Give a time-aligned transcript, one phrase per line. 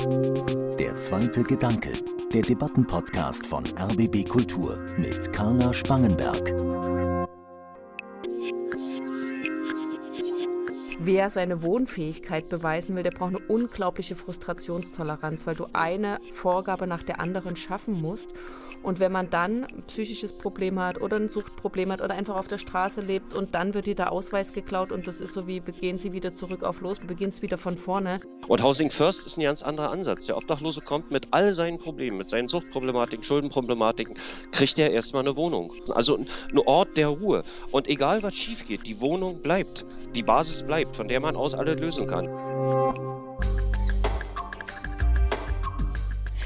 [0.00, 1.92] Der zweite Gedanke,
[2.32, 6.89] der Debattenpodcast von RBB Kultur mit Carla Spangenberg.
[11.02, 17.02] Wer seine Wohnfähigkeit beweisen will, der braucht eine unglaubliche Frustrationstoleranz, weil du eine Vorgabe nach
[17.02, 18.28] der anderen schaffen musst.
[18.82, 22.48] Und wenn man dann ein psychisches Problem hat oder ein Suchtproblem hat oder einfach auf
[22.48, 25.60] der Straße lebt und dann wird dir der Ausweis geklaut und das ist so wie,
[25.60, 28.20] gehen sie wieder zurück auf los, du beginnst wieder von vorne.
[28.46, 30.26] Und Housing First ist ein ganz anderer Ansatz.
[30.26, 34.16] Der Obdachlose kommt mit all seinen Problemen, mit seinen Suchtproblematiken, Schuldenproblematiken,
[34.52, 35.72] kriegt er erstmal eine Wohnung.
[35.88, 37.42] Also ein Ort der Ruhe.
[37.70, 39.84] Und egal was schief geht, die Wohnung bleibt.
[40.14, 42.28] Die Basis bleibt von der man aus alles lösen kann.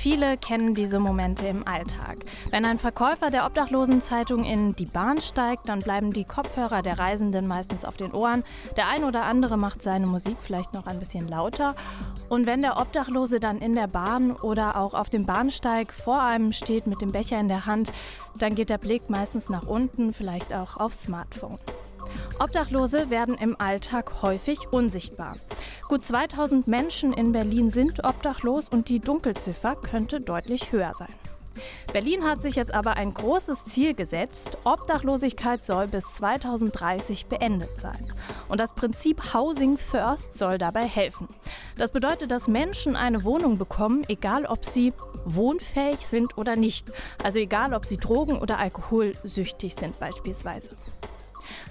[0.05, 2.19] Viele kennen diese Momente im Alltag.
[2.51, 7.47] Wenn ein Verkäufer der Obdachlosenzeitung in die Bahn steigt, dann bleiben die Kopfhörer der Reisenden
[7.47, 8.45] meistens auf den Ohren.
[8.77, 11.75] Der ein oder andere macht seine Musik vielleicht noch ein bisschen lauter.
[12.29, 16.53] Und wenn der Obdachlose dann in der Bahn oder auch auf dem Bahnsteig vor einem
[16.53, 17.91] steht mit dem Becher in der Hand,
[18.39, 21.59] dann geht der Blick meistens nach unten, vielleicht auch aufs Smartphone.
[22.39, 25.37] Obdachlose werden im Alltag häufig unsichtbar.
[25.89, 31.15] Gut 2000 Menschen in Berlin sind obdachlos und die Dunkelziffer könnte deutlich höher sein.
[31.93, 34.59] Berlin hat sich jetzt aber ein großes Ziel gesetzt.
[34.65, 38.13] Obdachlosigkeit soll bis 2030 beendet sein.
[38.49, 41.29] Und das Prinzip Housing First soll dabei helfen.
[41.77, 44.93] Das bedeutet, dass Menschen eine Wohnung bekommen, egal ob sie
[45.25, 46.93] wohnfähig sind oder nicht.
[47.23, 50.71] Also egal, ob sie drogen- oder alkoholsüchtig sind beispielsweise.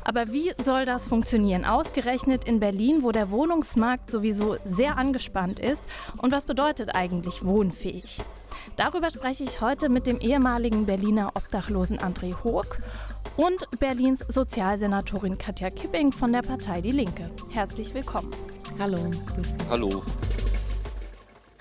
[0.04, 1.66] Aber wie soll das funktionieren?
[1.66, 5.84] Ausgerechnet in Berlin, wo der Wohnungsmarkt sowieso sehr angespannt ist.
[6.18, 8.22] Und was bedeutet eigentlich wohnfähig?
[8.76, 12.78] Darüber spreche ich heute mit dem ehemaligen Berliner Obdachlosen André Hoog
[13.38, 17.30] und Berlins Sozialsenatorin Katja Kipping von der Partei Die Linke.
[17.52, 18.32] Herzlich willkommen.
[18.80, 19.12] Hallo.
[19.70, 20.04] Hallo.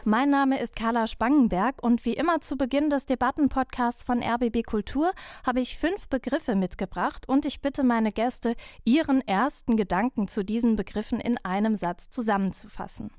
[0.05, 5.13] Mein Name ist Carla Spangenberg und wie immer zu Beginn des Debattenpodcasts von RBB Kultur
[5.47, 10.75] habe ich fünf Begriffe mitgebracht und ich bitte meine Gäste, ihren ersten Gedanken zu diesen
[10.75, 13.13] Begriffen in einem Satz zusammenzufassen.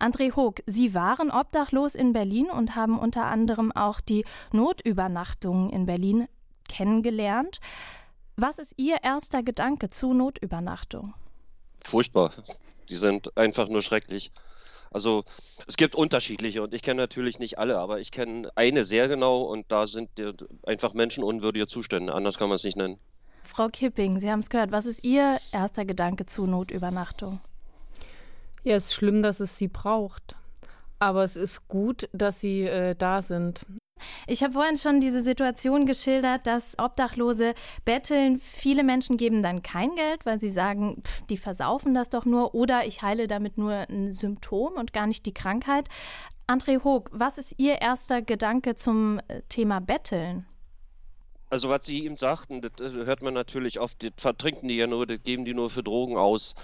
[0.00, 5.84] André Hoog, Sie waren obdachlos in Berlin und haben unter anderem auch die Notübernachtungen in
[5.84, 6.28] Berlin
[6.66, 7.60] kennengelernt.
[8.36, 11.12] Was ist Ihr erster Gedanke zu Notübernachtung?
[11.84, 12.32] Furchtbar.
[12.88, 14.32] Die sind einfach nur schrecklich.
[14.92, 15.24] Also
[15.66, 19.42] es gibt unterschiedliche und ich kenne natürlich nicht alle, aber ich kenne eine sehr genau
[19.42, 20.10] und da sind
[20.64, 22.14] einfach menschenunwürdige Zustände.
[22.14, 22.98] Anders kann man es nicht nennen.
[23.42, 24.72] Frau Kipping, Sie haben es gehört.
[24.72, 27.40] Was ist Ihr erster Gedanke zu Notübernachtung?
[28.64, 30.36] Ja, es ist schlimm, dass es sie braucht.
[31.00, 33.66] Aber es ist gut, dass sie äh, da sind.
[34.26, 37.54] Ich habe vorhin schon diese Situation geschildert, dass Obdachlose
[37.84, 38.38] betteln.
[38.38, 42.54] Viele Menschen geben dann kein Geld, weil sie sagen, pff, die versaufen das doch nur
[42.54, 45.88] oder ich heile damit nur ein Symptom und gar nicht die Krankheit.
[46.46, 50.46] André Hoog, was ist Ihr erster Gedanke zum äh, Thema Betteln?
[51.48, 55.06] Also was Sie ihm sagten, das hört man natürlich oft, das vertrinken die ja nur,
[55.06, 56.54] das geben die nur für Drogen aus.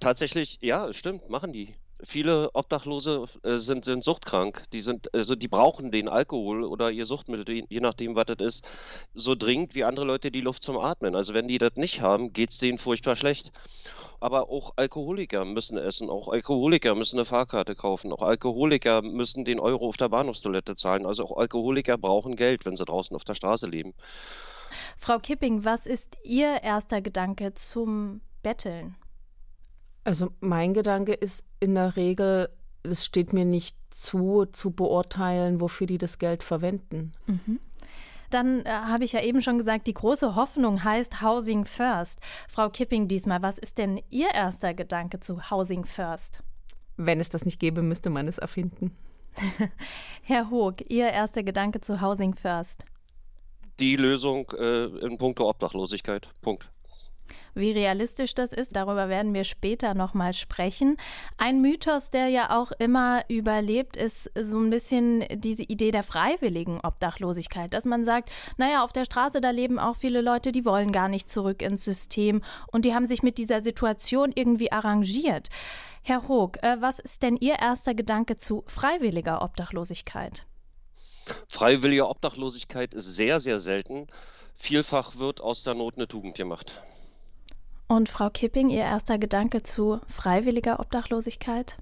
[0.00, 1.74] Tatsächlich, ja, stimmt, machen die
[2.06, 4.64] viele Obdachlose äh, sind, sind suchtkrank.
[4.72, 8.64] Die sind, also die brauchen den Alkohol oder ihr Suchtmittel, je nachdem, was das ist,
[9.14, 11.14] so dringend wie andere Leute die Luft zum Atmen.
[11.14, 13.52] Also wenn die das nicht haben, geht es denen furchtbar schlecht.
[14.20, 19.60] Aber auch Alkoholiker müssen essen, auch Alkoholiker müssen eine Fahrkarte kaufen, auch Alkoholiker müssen den
[19.60, 21.04] Euro auf der Bahnhofstoilette zahlen.
[21.04, 23.92] Also auch Alkoholiker brauchen Geld, wenn sie draußen auf der Straße leben.
[24.96, 28.96] Frau Kipping, was ist Ihr erster Gedanke zum Betteln?
[30.04, 32.48] Also mein Gedanke ist in der Regel,
[32.82, 37.12] es steht mir nicht zu, zu beurteilen, wofür die das Geld verwenden.
[37.26, 37.58] Mhm.
[38.30, 42.20] Dann äh, habe ich ja eben schon gesagt, die große Hoffnung heißt Housing First.
[42.48, 46.42] Frau Kipping diesmal, was ist denn Ihr erster Gedanke zu Housing First?
[46.96, 48.96] Wenn es das nicht gäbe, müsste man es erfinden.
[50.22, 52.84] Herr Hoog, Ihr erster Gedanke zu Housing First?
[53.80, 56.28] Die Lösung äh, in puncto Obdachlosigkeit.
[56.42, 56.70] Punkt.
[57.54, 60.96] Wie realistisch das ist, darüber werden wir später nochmal sprechen.
[61.38, 66.80] Ein Mythos, der ja auch immer überlebt, ist so ein bisschen diese Idee der freiwilligen
[66.80, 70.90] Obdachlosigkeit, dass man sagt, naja, auf der Straße, da leben auch viele Leute, die wollen
[70.90, 72.42] gar nicht zurück ins System
[72.72, 75.48] und die haben sich mit dieser Situation irgendwie arrangiert.
[76.02, 80.44] Herr Hoog, äh, was ist denn Ihr erster Gedanke zu freiwilliger Obdachlosigkeit?
[81.48, 84.08] Freiwillige Obdachlosigkeit ist sehr, sehr selten.
[84.56, 86.82] Vielfach wird aus der Not eine Tugend gemacht.
[87.94, 91.76] Und Frau Kipping, Ihr erster Gedanke zu freiwilliger Obdachlosigkeit?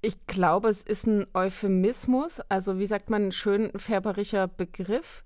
[0.00, 5.22] Ich glaube, es ist ein Euphemismus, also wie sagt man, ein schön färberischer Begriff.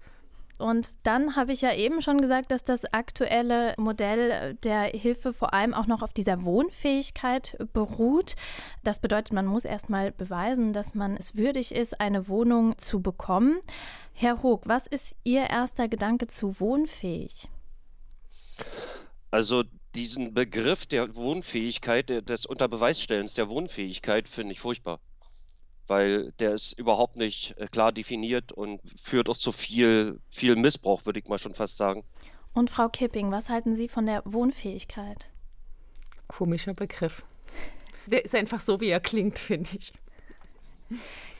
[0.58, 5.54] Und dann habe ich ja eben schon gesagt, dass das aktuelle Modell der Hilfe vor
[5.54, 8.34] allem auch noch auf dieser Wohnfähigkeit beruht.
[8.82, 13.02] Das bedeutet, man muss erst mal beweisen, dass man es würdig ist, eine Wohnung zu
[13.02, 13.60] bekommen.
[14.14, 17.48] Herr Hoog, was ist Ihr erster Gedanke zu wohnfähig?
[19.30, 25.00] Also diesen Begriff der Wohnfähigkeit, des Unterbeweisstellens der Wohnfähigkeit, finde ich furchtbar.
[25.86, 31.04] Weil der ist überhaupt nicht äh, klar definiert und führt auch zu viel, viel Missbrauch,
[31.06, 32.04] würde ich mal schon fast sagen.
[32.52, 35.30] Und Frau Kipping, was halten Sie von der Wohnfähigkeit?
[36.28, 37.24] Komischer Begriff.
[38.06, 39.92] Der ist einfach so, wie er klingt, finde ich.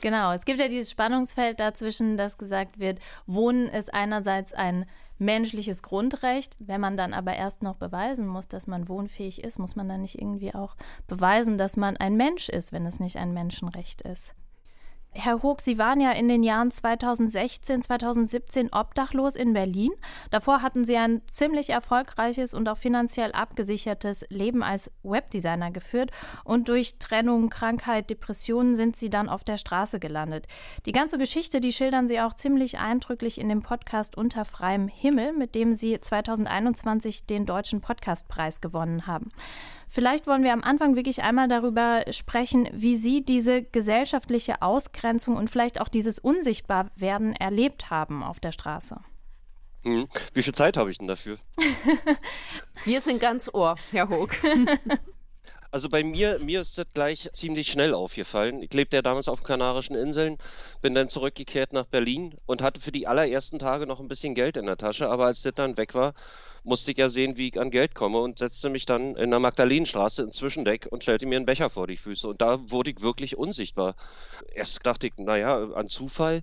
[0.00, 4.86] Genau, es gibt ja dieses Spannungsfeld dazwischen, dass gesagt wird, Wohnen ist einerseits ein
[5.20, 6.56] menschliches Grundrecht.
[6.58, 10.02] Wenn man dann aber erst noch beweisen muss, dass man wohnfähig ist, muss man dann
[10.02, 10.76] nicht irgendwie auch
[11.06, 14.34] beweisen, dass man ein Mensch ist, wenn es nicht ein Menschenrecht ist.
[15.12, 19.90] Herr Hoog, Sie waren ja in den Jahren 2016, 2017 obdachlos in Berlin.
[20.30, 26.12] Davor hatten Sie ein ziemlich erfolgreiches und auch finanziell abgesichertes Leben als Webdesigner geführt
[26.44, 30.46] und durch Trennung, Krankheit, Depressionen sind Sie dann auf der Straße gelandet.
[30.86, 35.32] Die ganze Geschichte, die schildern Sie auch ziemlich eindrücklich in dem Podcast Unter freiem Himmel,
[35.32, 39.30] mit dem Sie 2021 den Deutschen Podcastpreis gewonnen haben.
[39.92, 45.50] Vielleicht wollen wir am Anfang wirklich einmal darüber sprechen, wie Sie diese gesellschaftliche Ausgrenzung und
[45.50, 49.00] vielleicht auch dieses Unsichtbarwerden erlebt haben auf der Straße.
[49.82, 50.06] Hm.
[50.32, 51.38] Wie viel Zeit habe ich denn dafür?
[52.84, 54.30] wir sind ganz Ohr, Herr Hoog.
[55.72, 58.60] Also bei mir, mir ist das gleich ziemlich schnell aufgefallen.
[58.60, 60.36] Ich lebte ja damals auf den Kanarischen Inseln,
[60.80, 64.56] bin dann zurückgekehrt nach Berlin und hatte für die allerersten Tage noch ein bisschen Geld
[64.56, 66.14] in der Tasche, aber als das dann weg war,
[66.64, 69.40] musste ich ja sehen, wie ich an Geld komme und setzte mich dann in der
[69.40, 72.28] Magdalenenstraße ins Zwischendeck und stellte mir einen Becher vor die Füße.
[72.28, 73.96] Und da wurde ich wirklich unsichtbar.
[74.52, 76.42] Erst dachte ich, naja, an Zufall.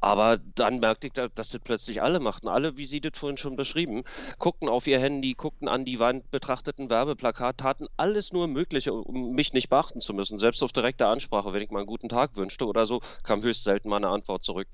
[0.00, 2.48] Aber dann merkte ich, dass das plötzlich alle machten.
[2.48, 4.04] Alle, wie Sie das vorhin schon beschrieben,
[4.38, 9.32] guckten auf ihr Handy, guckten an die Wand, betrachteten Werbeplakat, taten alles nur Mögliche, um
[9.32, 10.38] mich nicht beachten zu müssen.
[10.38, 13.64] Selbst auf direkte Ansprache, wenn ich mal einen guten Tag wünschte oder so, kam höchst
[13.64, 14.68] selten mal eine Antwort zurück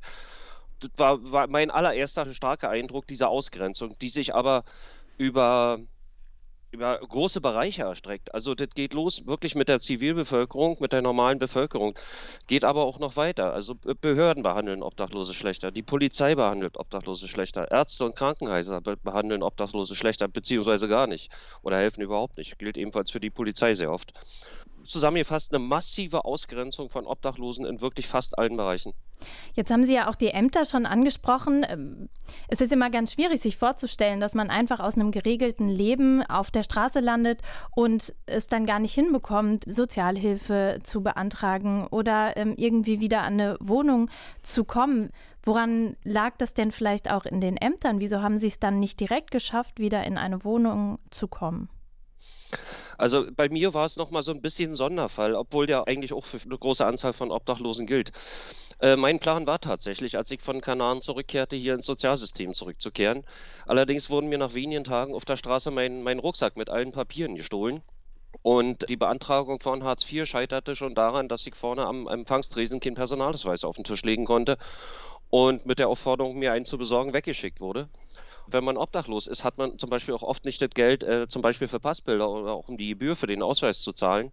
[0.81, 4.65] das war, war mein allererster starker Eindruck dieser Ausgrenzung, die sich aber
[5.19, 5.81] über
[6.73, 8.32] über große Bereiche erstreckt.
[8.35, 11.99] Also das geht los wirklich mit der Zivilbevölkerung, mit der normalen Bevölkerung,
[12.47, 13.53] geht aber auch noch weiter.
[13.53, 19.97] Also Behörden behandeln Obdachlose schlechter, die Polizei behandelt Obdachlose schlechter, Ärzte und Krankenhäuser behandeln Obdachlose
[19.97, 21.32] schlechter, beziehungsweise gar nicht
[21.62, 22.59] oder helfen überhaupt nicht.
[22.59, 24.12] Gilt ebenfalls für die Polizei sehr oft.
[24.85, 28.93] Zusammengefasst eine massive Ausgrenzung von Obdachlosen in wirklich fast allen Bereichen.
[29.55, 31.65] Jetzt haben Sie ja auch die Ämter schon angesprochen.
[31.69, 32.09] Ähm,
[32.49, 36.50] es ist immer ganz schwierig, sich vorzustellen, dass man einfach aus einem geregelten Leben auf
[36.50, 37.43] der Straße landet
[37.75, 43.56] und es dann gar nicht hinbekommt, Sozialhilfe zu beantragen oder ähm, irgendwie wieder an eine
[43.61, 44.11] Wohnung
[44.43, 45.11] zu kommen.
[45.43, 48.00] Woran lag das denn vielleicht auch in den Ämtern?
[48.00, 51.69] Wieso haben Sie es dann nicht direkt geschafft, wieder in eine Wohnung zu kommen?
[52.99, 56.25] Also bei mir war es nochmal so ein bisschen ein Sonderfall, obwohl der eigentlich auch
[56.25, 58.12] für eine große Anzahl von Obdachlosen gilt.
[58.81, 63.25] Äh, mein Plan war tatsächlich, als ich von Kanaren zurückkehrte, hier ins Sozialsystem zurückzukehren.
[63.67, 67.35] Allerdings wurden mir nach wenigen Tagen auf der Straße mein, mein Rucksack mit allen Papieren
[67.35, 67.82] gestohlen.
[68.43, 72.94] Und die Beantragung von Hartz IV scheiterte schon daran, dass ich vorne am Empfangstresen keinen
[72.94, 74.56] Personalausweis auf den Tisch legen konnte
[75.31, 77.88] und mit der Aufforderung, mir einen zu besorgen, weggeschickt wurde.
[78.52, 81.43] Wenn man obdachlos ist, hat man zum Beispiel auch oft nicht das Geld, äh, zum
[81.43, 84.32] Beispiel für Passbilder oder auch um die Gebühr für den Ausweis zu zahlen.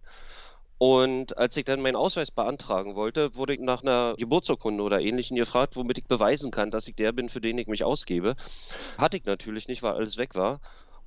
[0.78, 5.36] Und als ich dann meinen Ausweis beantragen wollte, wurde ich nach einer Geburtsurkunde oder ähnlichem
[5.36, 8.36] gefragt, womit ich beweisen kann, dass ich der bin, für den ich mich ausgebe.
[8.96, 10.60] Hatte ich natürlich nicht, weil alles weg war.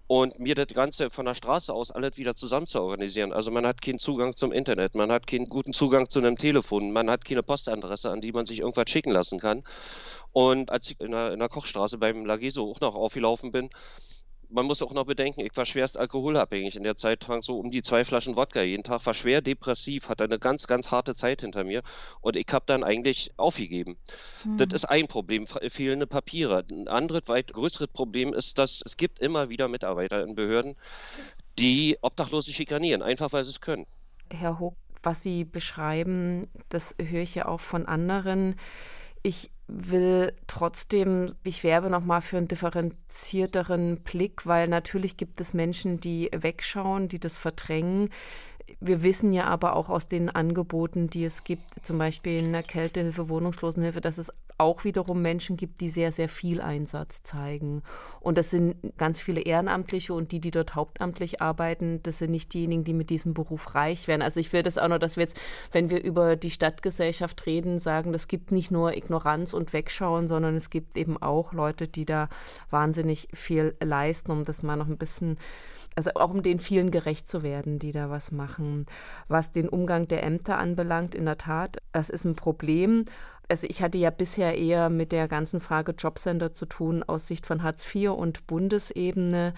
[0.08, 3.32] Und mir das Ganze von der Straße aus alles wieder zusammen zu organisieren.
[3.32, 6.92] Also man hat keinen Zugang zum Internet, man hat keinen guten Zugang zu einem Telefon,
[6.92, 9.64] man hat keine Postadresse, an die man sich irgendwas schicken lassen kann.
[10.34, 13.70] Und als ich in der, in der Kochstraße beim Lageso auch noch aufgelaufen bin,
[14.52, 16.76] man muss auch noch bedenken, ich war schwerst alkoholabhängig.
[16.76, 20.10] In der Zeit trank so um die zwei Flaschen Wodka jeden Tag, war schwer depressiv,
[20.10, 21.82] hatte eine ganz, ganz harte Zeit hinter mir
[22.20, 23.98] und ich habe dann eigentlich aufgegeben.
[24.44, 24.58] Mhm.
[24.58, 26.66] Das ist ein Problem, fehlende Papiere.
[26.70, 30.76] Ein anderes, weit größeres Problem ist, dass es gibt immer wieder Mitarbeiter in Behörden,
[31.58, 33.86] die Obdachlose schikanieren, einfach weil sie es können.
[34.30, 38.56] Herr Hoch, was Sie beschreiben, das höre ich ja auch von anderen.
[39.24, 46.00] Ich will trotzdem, ich werbe nochmal für einen differenzierteren Blick, weil natürlich gibt es Menschen,
[46.00, 48.10] die wegschauen, die das verdrängen.
[48.80, 52.64] Wir wissen ja aber auch aus den Angeboten, die es gibt, zum Beispiel in der
[52.64, 57.82] Kältehilfe, Wohnungslosenhilfe, dass es auch wiederum Menschen gibt, die sehr, sehr viel Einsatz zeigen.
[58.20, 62.54] Und das sind ganz viele Ehrenamtliche und die, die dort hauptamtlich arbeiten, das sind nicht
[62.54, 64.22] diejenigen, die mit diesem Beruf reich werden.
[64.22, 67.80] Also ich will das auch noch, dass wir jetzt, wenn wir über die Stadtgesellschaft reden,
[67.80, 72.06] sagen, das gibt nicht nur Ignoranz und Wegschauen, sondern es gibt eben auch Leute, die
[72.06, 72.30] da
[72.70, 75.38] wahnsinnig viel leisten, um das mal noch ein bisschen
[75.96, 78.86] also auch um den vielen gerecht zu werden, die da was machen.
[79.28, 83.06] Was den Umgang der Ämter anbelangt, in der Tat, das ist ein Problem
[83.52, 87.46] also ich hatte ja bisher eher mit der ganzen Frage Jobcenter zu tun aus Sicht
[87.46, 89.54] von Hartz IV und Bundesebene.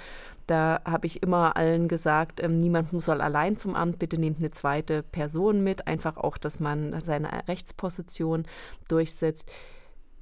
[0.47, 4.49] Da habe ich immer allen gesagt, ähm, niemand muss allein zum Amt, bitte nehmt eine
[4.49, 8.45] zweite Person mit, einfach auch, dass man seine Rechtsposition
[8.87, 9.51] durchsetzt.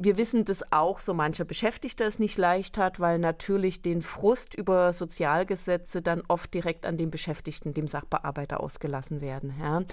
[0.04, 4.56] Wir wissen, dass auch so mancher Beschäftigter es nicht leicht hat, weil natürlich den Frust
[4.56, 9.54] über Sozialgesetze dann oft direkt an den Beschäftigten, dem Sachbearbeiter ausgelassen werden.
[9.62, 9.84] Ja.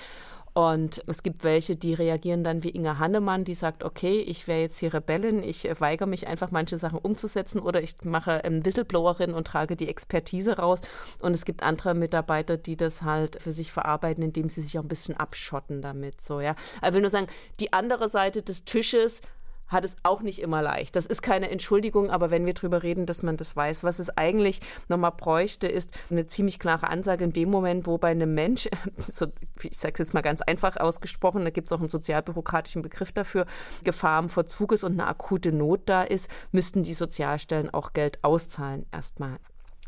[0.55, 4.63] Und es gibt welche, die reagieren dann wie Inga Hannemann, die sagt, okay, ich wäre
[4.63, 9.35] jetzt hier Rebellin, ich weigere mich einfach manche Sachen umzusetzen oder ich mache ähm, Whistleblowerin
[9.35, 10.81] und trage die Expertise raus.
[11.21, 14.83] Und es gibt andere Mitarbeiter, die das halt für sich verarbeiten, indem sie sich auch
[14.83, 16.23] ein bisschen abschotten damit.
[16.23, 16.57] So, ja.
[16.83, 17.29] Ich will nur sagen,
[17.61, 19.21] die andere Seite des Tisches
[19.69, 20.97] hat es auch nicht immer leicht.
[20.97, 24.11] Das ist keine Entschuldigung, aber wenn wir darüber reden, dass man das weiß, was es
[24.17, 28.69] eigentlich nochmal bräuchte, ist eine ziemlich klare Ansage in dem Moment, wo bei einem Mensch,
[29.09, 29.27] so,
[29.63, 33.13] ich sage es jetzt mal ganz einfach ausgesprochen, da gibt es auch einen sozialbürokratischen Begriff
[33.13, 33.47] dafür,
[33.85, 38.25] Gefahr im Verzug ist und eine akute Not da ist, müssten die Sozialstellen auch Geld
[38.25, 39.39] auszahlen erstmal.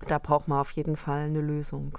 [0.06, 1.98] Da braucht man auf jeden Fall eine Lösung.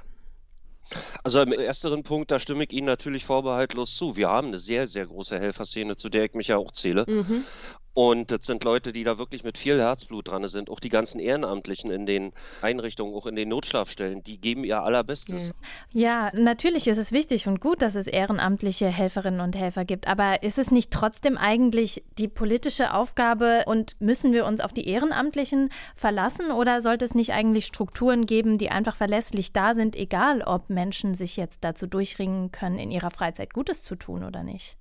[1.24, 4.16] Also im ersteren Punkt, da stimme ich Ihnen natürlich vorbehaltlos zu.
[4.16, 7.06] Wir haben eine sehr, sehr große Helferszene, zu der ich mich ja auch zähle.
[7.08, 7.46] Mhm.
[7.94, 10.70] Und das sind Leute, die da wirklich mit viel Herzblut dran sind.
[10.70, 12.32] Auch die ganzen Ehrenamtlichen in den
[12.62, 15.52] Einrichtungen, auch in den Notschlafstellen, die geben ihr Allerbestes.
[15.92, 20.08] Ja, natürlich ist es wichtig und gut, dass es ehrenamtliche Helferinnen und Helfer gibt.
[20.08, 24.88] Aber ist es nicht trotzdem eigentlich die politische Aufgabe und müssen wir uns auf die
[24.88, 26.52] Ehrenamtlichen verlassen?
[26.52, 31.14] Oder sollte es nicht eigentlich Strukturen geben, die einfach verlässlich da sind, egal ob Menschen
[31.14, 34.78] sich jetzt dazu durchringen können, in ihrer Freizeit Gutes zu tun oder nicht?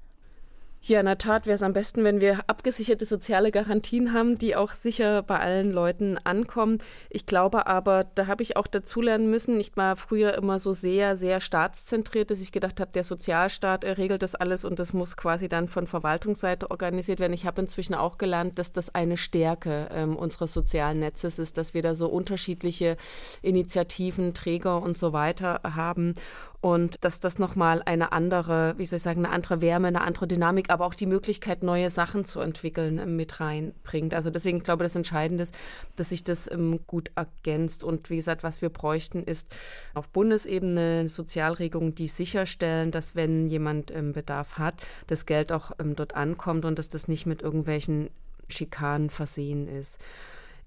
[0.83, 4.57] Ja, in der Tat wäre es am besten, wenn wir abgesicherte soziale Garantien haben, die
[4.57, 6.79] auch sicher bei allen Leuten ankommen.
[7.11, 9.61] Ich glaube aber, da habe ich auch dazulernen müssen.
[9.61, 14.23] Ich war früher immer so sehr, sehr staatszentriert, dass ich gedacht habe, der Sozialstaat regelt
[14.23, 17.35] das alles und das muss quasi dann von Verwaltungsseite organisiert werden.
[17.35, 21.75] Ich habe inzwischen auch gelernt, dass das eine Stärke ähm, unseres sozialen Netzes ist, dass
[21.75, 22.97] wir da so unterschiedliche
[23.43, 26.15] Initiativen, Träger und so weiter haben
[26.61, 30.27] und dass das nochmal eine andere, wie soll ich sagen, eine andere Wärme, eine andere
[30.27, 34.13] Dynamik, aber auch die Möglichkeit, neue Sachen zu entwickeln, ähm, mit reinbringt.
[34.13, 35.57] Also deswegen, ich glaube, das Entscheidende ist,
[35.97, 37.83] dass sich das ähm, gut ergänzt.
[37.83, 39.49] Und wie gesagt, was wir bräuchten, ist
[39.95, 44.75] auf Bundesebene Sozialregungen, die sicherstellen, dass wenn jemand ähm, Bedarf hat,
[45.07, 48.11] das Geld auch dort ankommt und dass das nicht mit irgendwelchen
[48.49, 49.99] Schikanen versehen ist.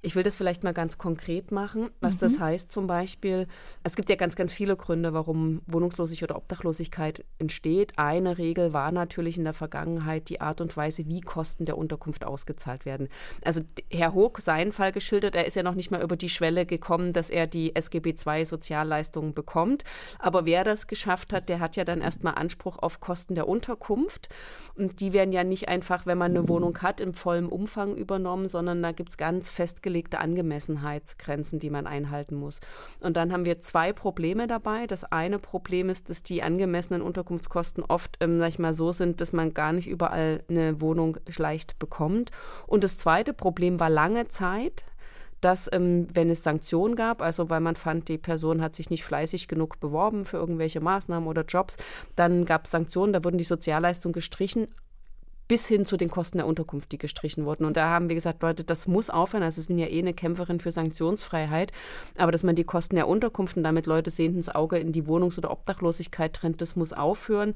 [0.06, 2.20] Ich will das vielleicht mal ganz konkret machen, was mhm.
[2.20, 3.48] das heißt zum Beispiel.
[3.84, 7.94] Es gibt ja ganz, ganz viele Gründe, warum Wohnungslosigkeit oder Obdachlosigkeit entsteht.
[7.96, 12.26] Eine Regel war natürlich in der Vergangenheit die Art und Weise, wie Kosten der Unterkunft
[12.26, 13.08] ausgezahlt werden.
[13.46, 16.66] Also Herr Hoog, seinen Fall geschildert, er ist ja noch nicht mal über die Schwelle
[16.66, 19.86] gekommen, dass er die SGB II Sozialleistungen bekommt.
[20.20, 24.28] Aber wer das geschafft hat, der hat ja dann erstmal Anspruch auf Kosten der Unterkunft.
[24.76, 28.50] Und die werden ja nicht einfach, wenn man eine Wohnung hat, im vollen Umfang übernommen,
[28.50, 32.60] sondern da gibt es ganz festgelegte festgelegte Angemessenheitsgrenzen, die man einhalten muss.
[33.02, 34.88] Und dann haben wir zwei Probleme dabei.
[34.88, 39.22] Das eine Problem ist, dass die angemessenen Unterkunftskosten oft, ähm, sag ich mal, so sind,
[39.22, 42.32] dass man gar nicht überall eine Wohnung leicht bekommt.
[42.66, 44.84] Und das zweite Problem war lange Zeit,
[45.42, 49.04] dass, ähm, wenn es Sanktionen gab, also weil man fand, die Person hat sich nicht
[49.04, 51.78] fleißig genug beworben für irgendwelche Maßnahmen oder Jobs,
[52.16, 54.68] dann gab es Sanktionen, da wurden die Sozialleistungen gestrichen,
[55.48, 57.66] bis hin zu den Kosten der Unterkunft, die gestrichen wurden.
[57.66, 59.44] Und da haben wir gesagt, Leute, das muss aufhören.
[59.44, 61.72] Also ich bin ja eh eine Kämpferin für Sanktionsfreiheit,
[62.18, 65.06] aber dass man die Kosten der Unterkunft und damit Leute sehend ins Auge in die
[65.06, 67.54] Wohnungs- oder Obdachlosigkeit trennt, das muss aufhören.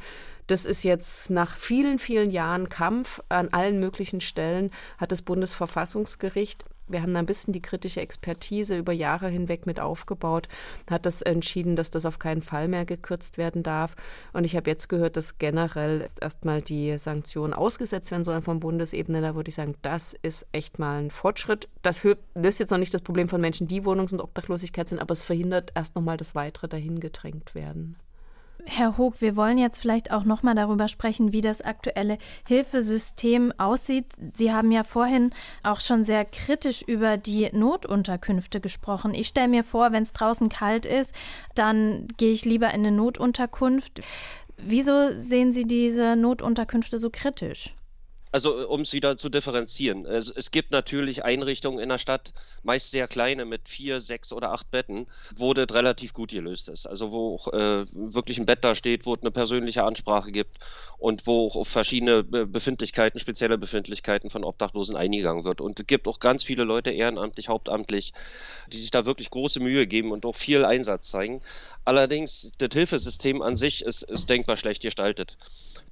[0.47, 6.65] Das ist jetzt nach vielen, vielen Jahren Kampf an allen möglichen Stellen, hat das Bundesverfassungsgericht
[6.87, 10.47] wir haben da ein bisschen die kritische Expertise über Jahre hinweg mit aufgebaut,
[10.89, 13.95] hat das entschieden, dass das auf keinen Fall mehr gekürzt werden darf.
[14.33, 19.21] Und ich habe jetzt gehört, dass generell erstmal die Sanktionen ausgesetzt werden sollen von Bundesebene.
[19.21, 21.67] Da würde ich sagen, das ist echt mal ein Fortschritt.
[21.81, 22.03] Das
[22.35, 25.23] löst jetzt noch nicht das Problem von Menschen, die Wohnungs- und Obdachlosigkeit sind, aber es
[25.23, 27.97] verhindert erst nochmal das weitere dahin gedrängt werden
[28.69, 33.53] Herr Hoog, wir wollen jetzt vielleicht auch noch mal darüber sprechen, wie das aktuelle Hilfesystem
[33.57, 34.05] aussieht.
[34.35, 35.31] Sie haben ja vorhin
[35.63, 39.13] auch schon sehr kritisch über die Notunterkünfte gesprochen.
[39.13, 41.15] Ich stelle mir vor, wenn es draußen kalt ist,
[41.55, 44.01] dann gehe ich lieber in eine Notunterkunft.
[44.57, 47.76] Wieso sehen Sie diese Notunterkünfte so kritisch?
[48.37, 50.05] Also äh, um es wieder zu differenzieren.
[50.05, 54.51] Es, es, gibt natürlich Einrichtungen in der Stadt, meist sehr kleine mit vier, sechs oder
[54.51, 56.85] acht Betten, wo das relativ gut gelöst ist.
[56.85, 60.59] Also wo auch, äh, wirklich ein Bett da steht, wo es eine persönliche Ansprache gibt
[60.99, 65.59] und wo auch auf verschiedene Befindlichkeiten, spezielle Befindlichkeiten von Obdachlosen eingegangen wird.
[65.59, 68.13] Und es gibt auch ganz viele Leute ehrenamtlich, hauptamtlich,
[68.71, 71.41] die sich da wirklich große Mühe geben und auch viel Einsatz zeigen.
[71.85, 75.37] Allerdings, das Hilfesystem an sich ist, ist denkbar schlecht gestaltet.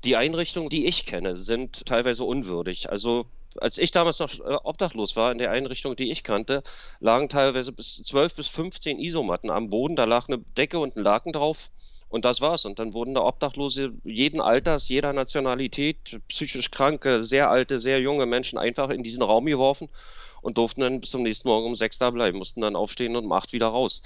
[0.03, 2.89] Die Einrichtungen, die ich kenne, sind teilweise unwürdig.
[2.89, 3.25] Also
[3.59, 6.63] als ich damals noch äh, obdachlos war, in der Einrichtung, die ich kannte,
[6.99, 9.95] lagen teilweise bis 12 bis 15 Isomatten am Boden.
[9.95, 11.71] Da lag eine Decke und ein Laken drauf.
[12.09, 12.65] Und das war's.
[12.65, 18.25] Und dann wurden da Obdachlose jeden Alters, jeder Nationalität, psychisch kranke, sehr alte, sehr junge
[18.25, 19.89] Menschen einfach in diesen Raum geworfen
[20.41, 23.25] und durften dann bis zum nächsten Morgen um sechs da bleiben, mussten dann aufstehen und
[23.25, 24.03] um acht wieder raus.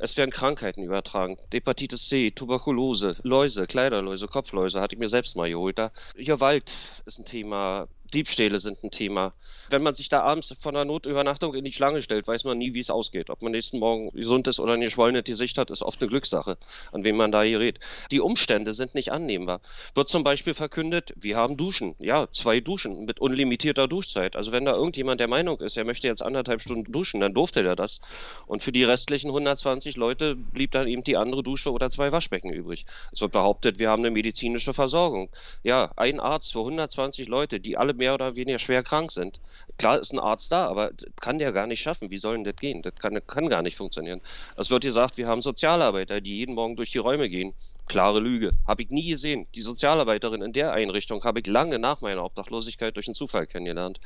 [0.00, 1.38] Es werden Krankheiten übertragen.
[1.52, 5.78] Hepatitis C, Tuberkulose, Läuse, Kleiderläuse, Kopfläuse hatte ich mir selbst mal geholt.
[5.78, 5.90] Da.
[6.14, 6.72] Gewalt
[7.04, 9.34] ist ein Thema, Diebstähle sind ein Thema.
[9.70, 12.72] Wenn man sich da abends von der Notübernachtung in die Schlange stellt, weiß man nie,
[12.74, 13.28] wie es ausgeht.
[13.28, 16.56] Ob man nächsten Morgen gesund ist oder eine geschwollene Gesicht hat, ist oft eine Glückssache,
[16.92, 17.78] an wen man da gerät.
[18.10, 19.60] Die Umstände sind nicht annehmbar.
[19.94, 21.94] Wird zum Beispiel verkündet, wir haben Duschen.
[21.98, 24.36] Ja, zwei Duschen mit unlimitierter Duschzeit.
[24.36, 27.62] Also wenn da irgendjemand der Meinung ist, er möchte jetzt anderthalb Stunden duschen, dann durfte
[27.62, 28.00] er das.
[28.46, 32.52] Und für die restlichen 120 Leute blieb dann eben die andere Dusche oder zwei Waschbecken
[32.52, 32.86] übrig.
[33.12, 35.28] Es wird behauptet, wir haben eine medizinische Versorgung.
[35.62, 39.40] Ja, ein Arzt für 120 Leute, die alle mehr oder weniger schwer krank sind.
[39.78, 42.10] Klar ist ein Arzt da, aber kann der gar nicht schaffen.
[42.10, 42.82] Wie soll denn das gehen?
[42.82, 44.20] Das kann, kann gar nicht funktionieren.
[44.56, 47.54] Es wird gesagt, wir haben Sozialarbeiter, die jeden Morgen durch die Räume gehen.
[47.86, 48.52] Klare Lüge.
[48.66, 49.46] Habe ich nie gesehen.
[49.54, 54.00] Die Sozialarbeiterin in der Einrichtung habe ich lange nach meiner Obdachlosigkeit durch einen Zufall kennengelernt.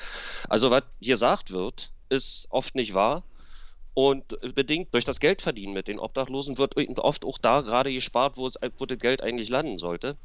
[0.49, 3.25] Also was hier gesagt wird, ist oft nicht wahr.
[3.95, 8.47] Und bedingt durch das Geldverdienen mit den Obdachlosen wird oft auch da gerade gespart, wo,
[8.47, 10.17] es, wo das Geld eigentlich landen sollte.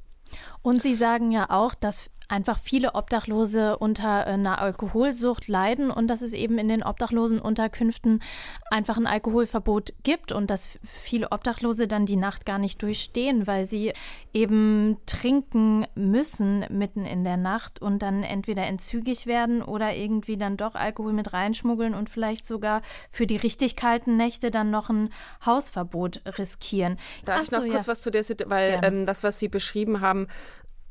[0.61, 6.07] Und Sie sagen ja auch, dass einfach viele Obdachlose unter äh, einer Alkoholsucht leiden und
[6.07, 8.21] dass es eben in den obdachlosen Unterkünften
[8.69, 13.65] einfach ein Alkoholverbot gibt und dass viele Obdachlose dann die Nacht gar nicht durchstehen, weil
[13.65, 13.93] sie
[14.33, 20.57] eben trinken müssen mitten in der Nacht und dann entweder entzügig werden oder irgendwie dann
[20.57, 25.09] doch Alkohol mit reinschmuggeln und vielleicht sogar für die richtig kalten Nächte dann noch ein
[25.45, 26.97] Hausverbot riskieren.
[27.25, 27.91] Darf Ach ich noch so, kurz ja.
[27.91, 30.27] was zu der Situation, weil ähm, das, was Sie beschrieben haben,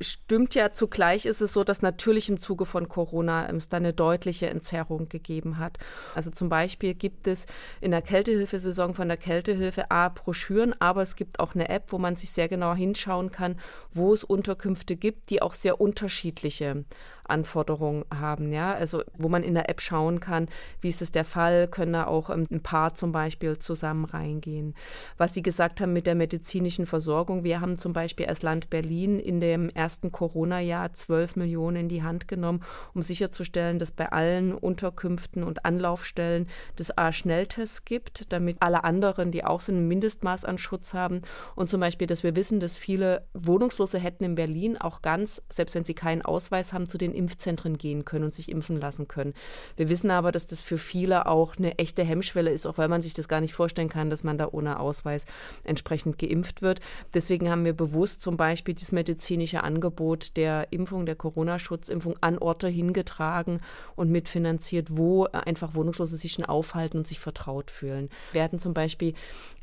[0.01, 3.93] stimmt ja zugleich ist es so, dass natürlich im Zuge von Corona es da eine
[3.93, 5.79] deutliche Entzerrung gegeben hat.
[6.15, 7.47] Also zum Beispiel gibt es
[7.81, 11.99] in der Kältehilfesaison von der Kältehilfe A Broschüren, aber es gibt auch eine App, wo
[11.99, 13.59] man sich sehr genau hinschauen kann,
[13.93, 16.85] wo es Unterkünfte gibt, die auch sehr unterschiedliche
[17.31, 20.49] Anforderungen haben, ja, also wo man in der App schauen kann,
[20.81, 24.75] wie ist es der Fall, können da auch ähm, ein Paar zum Beispiel zusammen reingehen.
[25.17, 29.19] Was Sie gesagt haben mit der medizinischen Versorgung, wir haben zum Beispiel als Land Berlin
[29.19, 32.63] in dem ersten Corona-Jahr 12 Millionen in die Hand genommen,
[32.95, 39.45] um sicherzustellen, dass bei allen Unterkünften und Anlaufstellen das A-Schnelltest gibt, damit alle anderen, die
[39.45, 41.23] auch sind, ein Mindestmaß an Schutz haben
[41.55, 45.75] und zum Beispiel, dass wir wissen, dass viele Wohnungslose hätten in Berlin auch ganz, selbst
[45.75, 49.35] wenn sie keinen Ausweis haben, zu den Impfzentren gehen können und sich impfen lassen können.
[49.77, 53.03] Wir wissen aber, dass das für viele auch eine echte Hemmschwelle ist, auch weil man
[53.03, 55.25] sich das gar nicht vorstellen kann, dass man da ohne Ausweis
[55.65, 56.81] entsprechend geimpft wird.
[57.15, 62.69] Deswegen haben wir bewusst zum Beispiel das medizinische Angebot der Impfung, der Corona-Schutzimpfung an Orte
[62.69, 63.61] hingetragen
[63.95, 68.11] und mitfinanziert, wo einfach Wohnungslose sich schon aufhalten und sich vertraut fühlen.
[68.33, 69.15] Wir hatten zum Beispiel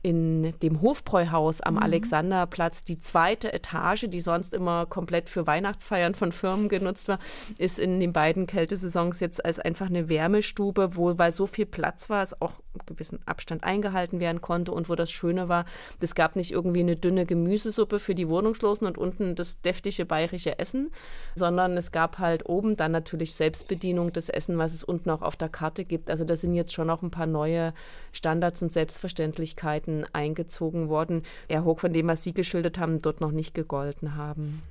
[0.03, 1.83] in dem Hofbräuhaus am mhm.
[1.83, 7.19] Alexanderplatz die zweite Etage, die sonst immer komplett für Weihnachtsfeiern von Firmen genutzt war,
[7.58, 12.10] ist in den beiden Kältesaisons jetzt als einfach eine Wärmestube, wo, weil so viel Platz
[12.10, 15.65] war, es auch einen gewissen Abstand eingehalten werden konnte und wo das Schöne war,
[15.99, 20.60] es gab nicht irgendwie eine dünne Gemüsesuppe für die Wohnungslosen und unten das deftige bayerische
[20.60, 20.91] Essen,
[21.36, 25.36] sondern es gab halt oben dann natürlich Selbstbedienung des Essen, was es unten auch auf
[25.36, 26.10] der Karte gibt.
[26.10, 27.73] Also da sind jetzt schon noch ein paar neue
[28.12, 31.23] Standards und Selbstverständlichkeiten eingezogen worden.
[31.47, 34.62] Eher hoch von dem, was Sie geschildert haben, dort noch nicht gegolten haben.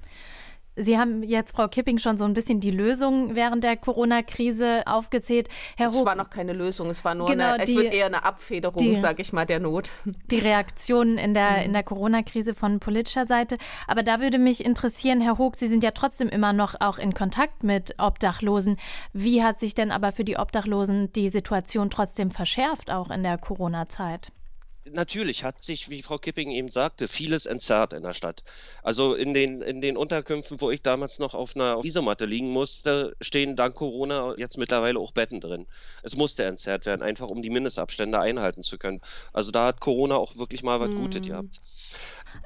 [0.74, 5.48] Sie haben jetzt, Frau Kipping, schon so ein bisschen die Lösung während der Corona-Krise aufgezählt.
[5.76, 8.06] Herr es war noch keine Lösung, es war nur genau, eine, die, es wird eher
[8.06, 9.90] eine Abfederung, sage ich mal, der Not.
[10.30, 11.64] Die Reaktionen in der, mhm.
[11.64, 13.58] in der Corona-Krise von politischer Seite.
[13.86, 17.12] Aber da würde mich interessieren, Herr Hoog, Sie sind ja trotzdem immer noch auch in
[17.12, 18.78] Kontakt mit Obdachlosen.
[19.12, 23.36] Wie hat sich denn aber für die Obdachlosen die Situation trotzdem verschärft, auch in der
[23.36, 24.32] Corona-Zeit?
[24.90, 28.42] Natürlich hat sich, wie Frau Kipping eben sagte, vieles entzerrt in der Stadt.
[28.82, 33.16] Also in den, in den Unterkünften, wo ich damals noch auf einer Isomatte liegen musste,
[33.20, 35.66] stehen dank Corona jetzt mittlerweile auch Betten drin.
[36.02, 39.00] Es musste entzerrt werden, einfach um die Mindestabstände einhalten zu können.
[39.32, 40.96] Also da hat Corona auch wirklich mal was hm.
[40.96, 41.60] Gutes gehabt.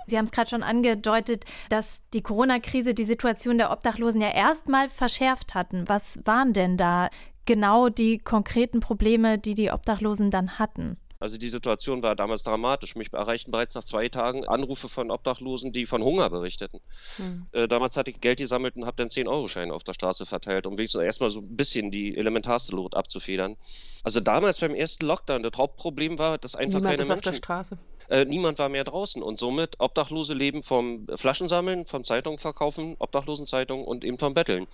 [0.07, 4.89] Sie haben es gerade schon angedeutet, dass die Corona-Krise die Situation der Obdachlosen ja erstmal
[4.89, 5.89] verschärft hatten.
[5.89, 7.09] Was waren denn da
[7.45, 10.99] genau die konkreten Probleme, die die Obdachlosen dann hatten?
[11.19, 12.95] Also die Situation war damals dramatisch.
[12.95, 16.81] Mich erreichten bereits nach zwei Tagen Anrufe von Obdachlosen, die von Hunger berichteten.
[17.17, 17.47] Hm.
[17.53, 20.77] Äh, damals hatte ich Geld gesammelt und habe dann 10-Euro-Scheine auf der Straße verteilt, um
[20.77, 23.57] wenigstens erstmal so ein bisschen die elementarste Lot abzufedern.
[24.05, 27.19] Also damals beim ersten Lockdown, das Hauptproblem war, dass einfach Niemand keine ist Menschen...
[27.19, 27.79] auf der Straße.
[28.09, 33.85] Äh, niemand war mehr draußen und somit Obdachlose leben vom Flaschensammeln, vom Zeitung verkaufen, Obdachlosenzeitung
[33.85, 34.69] und eben vom Betteln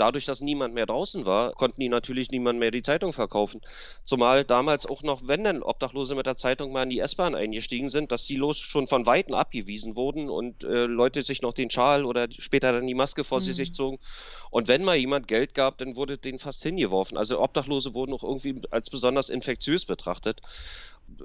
[0.00, 3.60] dadurch, dass niemand mehr draußen war, konnten die natürlich niemand mehr die Zeitung verkaufen.
[4.04, 7.88] Zumal damals auch noch, wenn dann Obdachlose mit der Zeitung mal in die S-Bahn eingestiegen
[7.88, 11.70] sind, dass sie los schon von Weitem abgewiesen wurden und äh, Leute sich noch den
[11.70, 13.44] Schal oder später dann die Maske vor mhm.
[13.44, 13.98] sich zogen.
[14.50, 17.16] Und wenn mal jemand Geld gab, dann wurde den fast hingeworfen.
[17.16, 20.40] Also Obdachlose wurden auch irgendwie als besonders infektiös betrachtet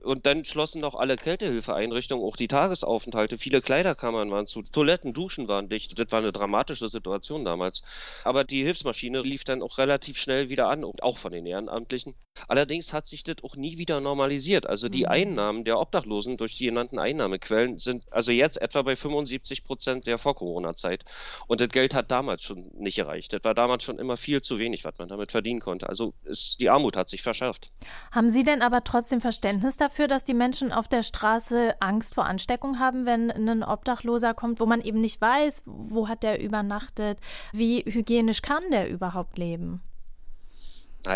[0.03, 3.37] und dann schlossen noch alle Kältehilfeeinrichtungen, auch die Tagesaufenthalte.
[3.37, 5.97] Viele Kleiderkammern waren zu, Toiletten, Duschen waren dicht.
[5.97, 7.83] Das war eine dramatische Situation damals.
[8.23, 12.15] Aber die Hilfsmaschine lief dann auch relativ schnell wieder an, auch von den Ehrenamtlichen.
[12.47, 14.67] Allerdings hat sich das auch nie wieder normalisiert.
[14.67, 15.09] Also die mhm.
[15.09, 20.17] Einnahmen der Obdachlosen durch die genannten Einnahmequellen sind also jetzt etwa bei 75 Prozent der
[20.17, 21.05] Vor-Corona-Zeit.
[21.47, 23.33] Und das Geld hat damals schon nicht erreicht.
[23.33, 25.87] Das war damals schon immer viel zu wenig, was man damit verdienen konnte.
[25.87, 27.71] Also ist, die Armut hat sich verschärft.
[28.11, 32.25] Haben Sie denn aber trotzdem Verständnis dafür, dass die Menschen auf der Straße Angst vor
[32.25, 37.19] Ansteckung haben, wenn ein Obdachloser kommt, wo man eben nicht weiß, wo hat der übernachtet,
[37.53, 39.81] wie hygienisch kann der überhaupt leben?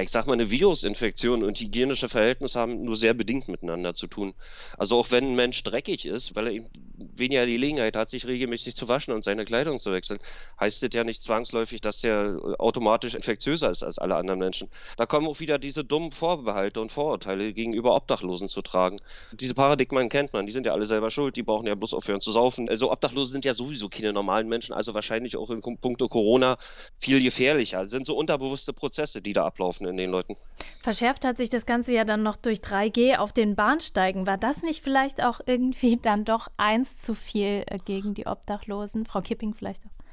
[0.01, 4.35] Ich sag mal, eine Virusinfektion und hygienische Verhältnisse haben nur sehr bedingt miteinander zu tun.
[4.77, 6.69] Also auch wenn ein Mensch dreckig ist, weil er eben
[7.15, 10.19] weniger Gelegenheit hat, sich regelmäßig zu waschen und seine Kleidung zu wechseln,
[10.59, 14.69] heißt das ja nicht zwangsläufig, dass der automatisch infektiöser ist als alle anderen Menschen.
[14.97, 18.97] Da kommen auch wieder diese dummen Vorbehalte und Vorurteile gegenüber Obdachlosen zu tragen.
[19.31, 22.21] Diese Paradigmen kennt man, die sind ja alle selber schuld, die brauchen ja bloß aufhören
[22.21, 22.69] zu saufen.
[22.69, 26.57] Also Obdachlose sind ja sowieso keine normalen Menschen, also wahrscheinlich auch in puncto Corona
[26.97, 27.81] viel gefährlicher.
[27.83, 30.35] Das sind so unterbewusste Prozesse, die da ablaufen in den Leuten.
[30.81, 34.27] Verschärft hat sich das Ganze ja dann noch durch 3G auf den Bahnsteigen.
[34.27, 39.05] War das nicht vielleicht auch irgendwie dann doch eins zu viel äh, gegen die Obdachlosen?
[39.05, 40.08] Frau Kipping vielleicht auch.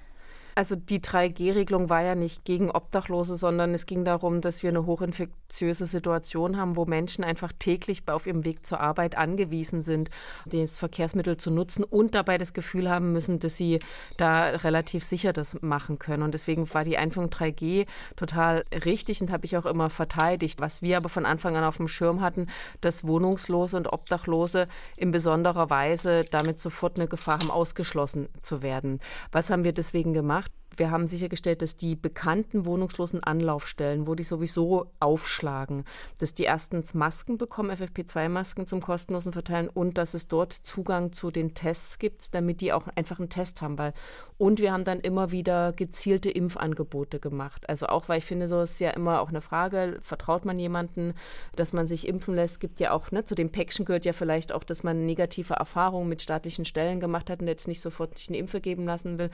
[0.59, 4.87] Also die 3G-Regelung war ja nicht gegen Obdachlose, sondern es ging darum, dass wir eine
[4.87, 10.09] hochinfektiöse Situation haben, wo Menschen einfach täglich auf ihrem Weg zur Arbeit angewiesen sind,
[10.47, 13.81] das Verkehrsmittel zu nutzen und dabei das Gefühl haben müssen, dass sie
[14.17, 16.23] da relativ sicher das machen können.
[16.23, 20.59] Und deswegen war die Einführung 3G total richtig und habe ich auch immer verteidigt.
[20.63, 22.47] Was wir aber von Anfang an auf dem Schirm hatten,
[22.81, 29.01] dass Wohnungslose und Obdachlose in besonderer Weise damit sofort eine Gefahr haben, ausgeschlossen zu werden.
[29.33, 30.46] Was haben wir deswegen gemacht?
[30.77, 35.85] Wir haben sichergestellt, dass die bekannten wohnungslosen Anlaufstellen, wo die sowieso aufschlagen,
[36.19, 41.31] dass die erstens Masken bekommen, FFP2-Masken zum kostenlosen Verteilen und dass es dort Zugang zu
[41.31, 43.79] den Tests gibt, damit die auch einfach einen Test haben.
[43.79, 43.95] Weil,
[44.39, 47.69] und wir haben dann immer wieder gezielte Impfangebote gemacht.
[47.69, 51.15] Also auch, weil ich finde, so ist ja immer auch eine Frage, vertraut man jemanden,
[51.55, 52.61] dass man sich impfen lässt?
[52.61, 56.09] Gibt ja auch, ne, zu dem Päckchen gehört ja vielleicht auch, dass man negative Erfahrungen
[56.09, 59.31] mit staatlichen Stellen gemacht hat und jetzt nicht sofort sich eine Impfe geben lassen will.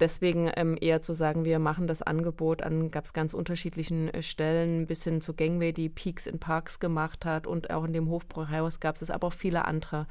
[0.00, 4.22] Deswegen ähm, eher zu sagen, wir machen das Angebot an, gab es ganz unterschiedlichen äh,
[4.22, 8.08] Stellen, bis hin zu Gangway, die Peaks in Parks gemacht hat und auch in dem
[8.08, 10.06] Hofbräuhaus gab es aber auch viele andere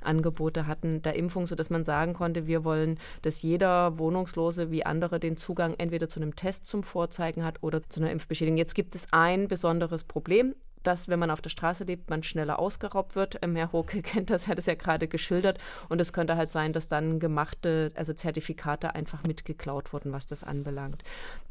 [0.00, 5.18] Angebote hatten der Impfung, sodass man sagen konnte, wir wollen, dass jeder Wohnungslose wie andere
[5.20, 8.56] den Zugang entweder zu einem Test zum Vorzeigen hat oder zu einer Impfbeschädigung.
[8.56, 12.58] Jetzt gibt es ein besonderes Problem dass, wenn man auf der Straße lebt, man schneller
[12.58, 13.38] ausgeraubt wird.
[13.42, 15.58] Ähm, Herr Hoke kennt das, hat es ja gerade geschildert.
[15.88, 20.44] Und es könnte halt sein, dass dann gemachte, also Zertifikate einfach mitgeklaut wurden, was das
[20.44, 21.02] anbelangt.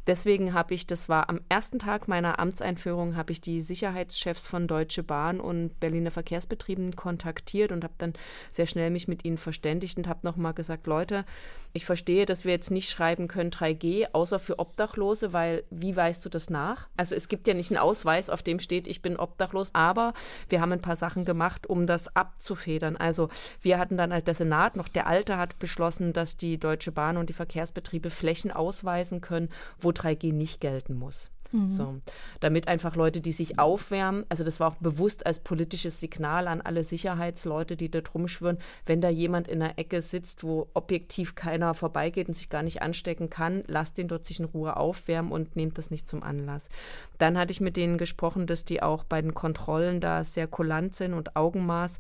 [0.08, 4.68] Deswegen habe ich, das war am ersten Tag meiner Amtseinführung, habe ich die Sicherheitschefs von
[4.68, 8.14] Deutsche Bahn und Berliner Verkehrsbetrieben kontaktiert und habe dann
[8.50, 11.26] sehr schnell mich mit ihnen verständigt und habe nochmal gesagt, Leute,
[11.74, 16.26] ich verstehe, dass wir jetzt nicht schreiben können 3G, außer für Obdachlose, weil wie weißt
[16.26, 16.88] du das nach?
[16.98, 20.14] Also es gibt ja nicht einen Ausweis, auf dem steht, ich bin obdachlos, aber
[20.50, 22.98] wir haben ein paar Sachen gemacht, um das abzufedern.
[22.98, 23.30] Also
[23.62, 27.18] wir hatten dann halt der Senat, noch der Alte hat beschlossen, dass die Deutsche Bahn
[27.18, 31.32] und die Verkehrsbetriebe Flächen ausweisen können, wo 3G nicht gelten muss.
[31.52, 31.70] Mhm.
[31.70, 31.96] So,
[32.40, 36.62] damit einfach Leute, die sich aufwärmen, also das war auch bewusst als politisches Signal an
[36.62, 41.74] alle Sicherheitsleute, die da rumschwören, wenn da jemand in der Ecke sitzt, wo objektiv keiner
[41.74, 45.56] vorbeigeht und sich gar nicht anstecken kann, lasst den dort sich in Ruhe aufwärmen und
[45.56, 46.70] nehmt das nicht zum Anlass.
[47.18, 50.96] Dann hatte ich mit denen gesprochen, dass die auch bei den Kontrollen da sehr kulant
[50.96, 51.98] sind und Augenmaß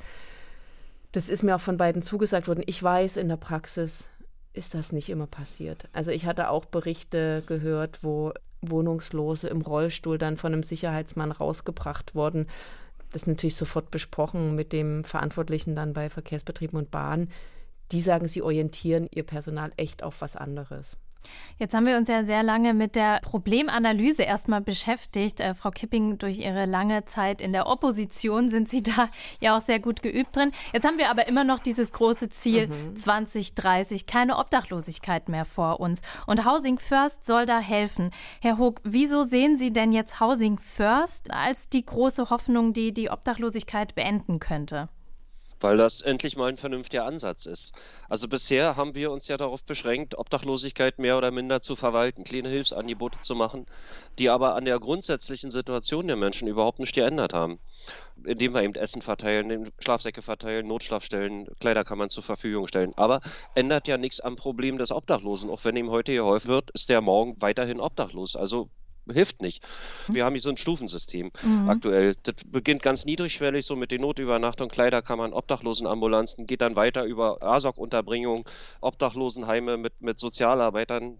[1.11, 2.63] Das ist mir auch von beiden zugesagt worden.
[2.67, 4.09] Ich weiß, in der Praxis
[4.53, 5.87] ist das nicht immer passiert.
[5.93, 8.31] Also ich hatte auch Berichte gehört, wo
[8.61, 12.47] Wohnungslose im Rollstuhl dann von einem Sicherheitsmann rausgebracht wurden.
[13.11, 17.31] Das ist natürlich sofort besprochen mit dem Verantwortlichen dann bei Verkehrsbetrieben und Bahnen.
[17.91, 20.97] Die sagen, sie orientieren ihr Personal echt auf was anderes.
[21.57, 25.41] Jetzt haben wir uns ja sehr lange mit der Problemanalyse erstmal beschäftigt.
[25.41, 29.09] Äh, Frau Kipping, durch Ihre lange Zeit in der Opposition sind Sie da
[29.41, 30.51] ja auch sehr gut geübt drin.
[30.73, 32.95] Jetzt haben wir aber immer noch dieses große Ziel mhm.
[32.95, 36.01] 2030, keine Obdachlosigkeit mehr vor uns.
[36.27, 38.11] Und Housing First soll da helfen.
[38.41, 43.09] Herr Hoog, wieso sehen Sie denn jetzt Housing First als die große Hoffnung, die die
[43.09, 44.89] Obdachlosigkeit beenden könnte?
[45.59, 47.73] Weil das endlich mal ein vernünftiger Ansatz ist.
[48.07, 52.49] Also bisher haben wir uns ja darauf beschränkt, Obdachlosigkeit mehr oder minder zu verwalten, kleine
[52.49, 53.65] Hilfsangebote zu machen,
[54.17, 57.59] die aber an der grundsätzlichen Situation der Menschen überhaupt nicht geändert haben.
[58.23, 62.93] Indem wir eben Essen verteilen, Schlafsäcke verteilen, Notschlafstellen, Kleiderkammern zur Verfügung stellen.
[62.97, 63.21] Aber
[63.55, 65.49] ändert ja nichts am Problem des Obdachlosen.
[65.49, 68.35] Auch wenn ihm heute geholfen wird, ist der morgen weiterhin obdachlos.
[68.35, 68.69] Also
[69.11, 69.63] hilft nicht.
[70.07, 70.15] Mhm.
[70.15, 71.69] Wir haben hier so ein Stufensystem mhm.
[71.69, 72.15] aktuell.
[72.23, 78.47] Das beginnt ganz niedrigschwellig, so mit den Notübernachtungen, Kleiderkammern, Obdachlosenambulanzen, geht dann weiter über ASOC-Unterbringung,
[78.81, 81.19] Obdachlosenheime mit, mit Sozialarbeitern.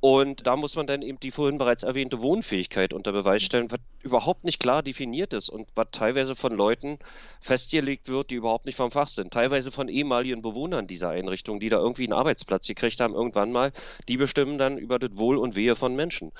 [0.00, 3.80] Und da muss man dann eben die vorhin bereits erwähnte Wohnfähigkeit unter Beweis stellen, was
[4.02, 6.98] überhaupt nicht klar definiert ist und was teilweise von Leuten
[7.42, 9.30] festgelegt wird, die überhaupt nicht vom Fach sind.
[9.30, 13.72] Teilweise von ehemaligen Bewohnern dieser Einrichtung, die da irgendwie einen Arbeitsplatz gekriegt haben, irgendwann mal.
[14.08, 16.32] Die bestimmen dann über das Wohl und Wehe von Menschen.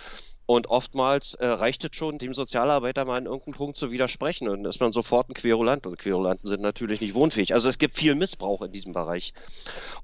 [0.51, 4.49] Und oftmals äh, reicht es schon, dem Sozialarbeiter mal an irgendeinem Punkt zu widersprechen.
[4.49, 5.87] Und dann ist man sofort ein Querulant.
[5.87, 7.55] Und Querulanten sind natürlich nicht wohnfähig.
[7.55, 9.33] Also es gibt viel Missbrauch in diesem Bereich.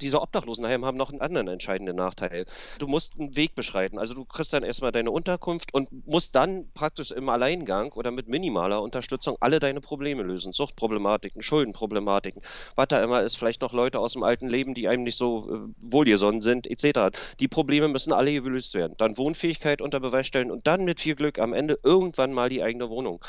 [0.01, 2.47] Diese Obdachlosenheime haben noch einen anderen entscheidenden Nachteil.
[2.79, 3.99] Du musst einen Weg beschreiten.
[3.99, 8.29] Also du kriegst dann erstmal deine Unterkunft und musst dann praktisch im Alleingang oder mit
[8.29, 10.53] minimaler Unterstützung alle deine Probleme lösen.
[10.53, 12.41] Suchtproblematiken, Schuldenproblematiken,
[12.77, 13.37] was da immer ist.
[13.37, 17.17] Vielleicht noch Leute aus dem alten Leben, die einem nicht so äh, wohlgesonnen sind, etc.
[17.41, 18.95] Die Probleme müssen alle gelöst werden.
[18.97, 22.63] Dann Wohnfähigkeit unter Beweis stellen und dann mit viel Glück am Ende irgendwann mal die
[22.63, 23.25] eigene Wohnung.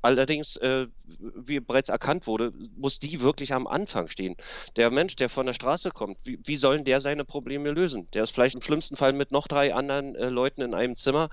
[0.00, 4.36] Allerdings, äh, wie bereits erkannt wurde, muss die wirklich am Anfang stehen.
[4.76, 8.08] Der Mensch, der von der Straße kommt, wie, wie sollen der seine Probleme lösen?
[8.12, 11.28] Der ist vielleicht im schlimmsten Fall mit noch drei anderen äh, Leuten in einem Zimmer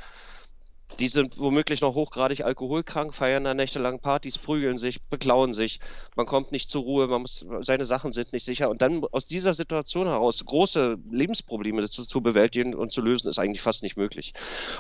[1.00, 5.80] die sind womöglich noch hochgradig alkoholkrank, feiern da nächtelang Partys, prügeln sich, beklauen sich.
[6.16, 8.70] Man kommt nicht zur Ruhe, man muss, seine Sachen sind nicht sicher.
[8.70, 13.40] Und dann aus dieser Situation heraus große Lebensprobleme zu, zu bewältigen und zu lösen, ist
[13.40, 14.34] eigentlich fast nicht möglich.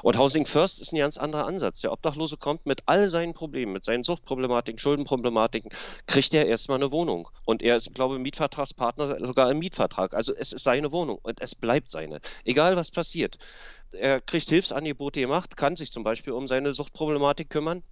[0.03, 1.81] Und Housing First ist ein ganz anderer Ansatz.
[1.81, 5.71] Der Obdachlose kommt mit all seinen Problemen, mit seinen Suchtproblematiken, Schuldenproblematiken,
[6.05, 7.29] kriegt er erstmal eine Wohnung.
[7.45, 10.13] Und er ist, glaube ich, Mietvertragspartner sogar im Mietvertrag.
[10.13, 12.19] Also es ist seine Wohnung und es bleibt seine.
[12.45, 13.37] Egal was passiert
[13.93, 17.83] er kriegt Hilfsangebote gemacht, kann sich zum Beispiel um seine Suchtproblematik kümmern.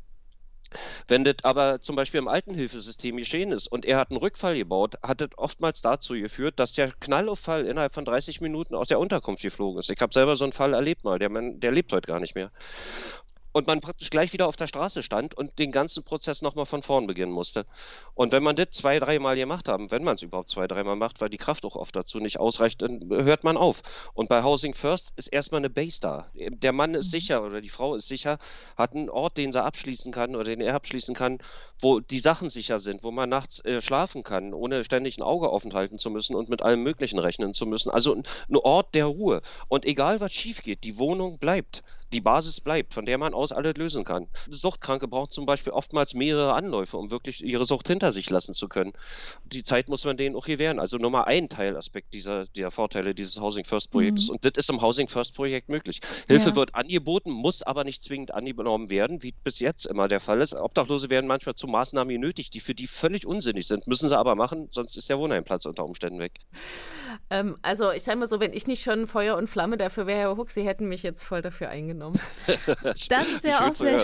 [1.07, 4.95] Wenn das aber zum Beispiel im Altenhilfesystem geschehen ist und er hat einen Rückfall gebaut,
[5.03, 9.43] hat das oftmals dazu geführt, dass der Knallauffall innerhalb von 30 Minuten aus der Unterkunft
[9.43, 9.91] geflogen ist.
[9.91, 12.51] Ich habe selber so einen Fall erlebt mal, der, der lebt heute gar nicht mehr
[13.51, 16.83] und man praktisch gleich wieder auf der Straße stand und den ganzen Prozess nochmal von
[16.83, 17.65] vorn beginnen musste.
[18.13, 21.21] Und wenn man das zwei, dreimal gemacht haben, wenn man es überhaupt zwei, dreimal macht,
[21.21, 23.81] weil die Kraft auch oft dazu nicht ausreicht, dann hört man auf.
[24.13, 26.27] Und bei Housing First ist erstmal eine Base da.
[26.33, 27.11] Der Mann ist mhm.
[27.11, 28.37] sicher oder die Frau ist sicher,
[28.77, 31.39] hat einen Ort, den sie abschließen kann oder den er abschließen kann,
[31.79, 35.51] wo die Sachen sicher sind, wo man nachts äh, schlafen kann, ohne ständig ein Auge
[35.51, 37.89] offen halten zu müssen und mit allem Möglichen rechnen zu müssen.
[37.89, 39.41] Also ein, ein Ort der Ruhe.
[39.67, 43.51] Und egal was schief geht, die Wohnung bleibt die Basis bleibt, von der man aus
[43.51, 44.27] alles lösen kann.
[44.49, 48.67] Suchtkranke brauchen zum Beispiel oftmals mehrere Anläufe, um wirklich ihre Sucht hinter sich lassen zu
[48.67, 48.93] können.
[49.45, 50.79] Die Zeit muss man denen auch gewähren.
[50.79, 54.27] Also nur mal ein Teilaspekt dieser, dieser Vorteile dieses Housing First Projektes.
[54.27, 54.35] Mhm.
[54.35, 56.01] Und das ist im Housing First Projekt möglich.
[56.27, 56.55] Hilfe ja.
[56.55, 60.53] wird angeboten, muss aber nicht zwingend angenommen werden, wie bis jetzt immer der Fall ist.
[60.53, 63.87] Obdachlose werden manchmal zu Maßnahmen genötigt, die für die völlig unsinnig sind.
[63.87, 66.33] Müssen sie aber machen, sonst ist der Wohnheimplatz unter Umständen weg.
[67.29, 70.19] Ähm, also ich sage mal so, wenn ich nicht schon Feuer und Flamme dafür wäre,
[70.19, 72.00] Herr Huck, Sie hätten mich jetzt voll dafür eingenommen.
[73.09, 74.01] das ist ja auch sehr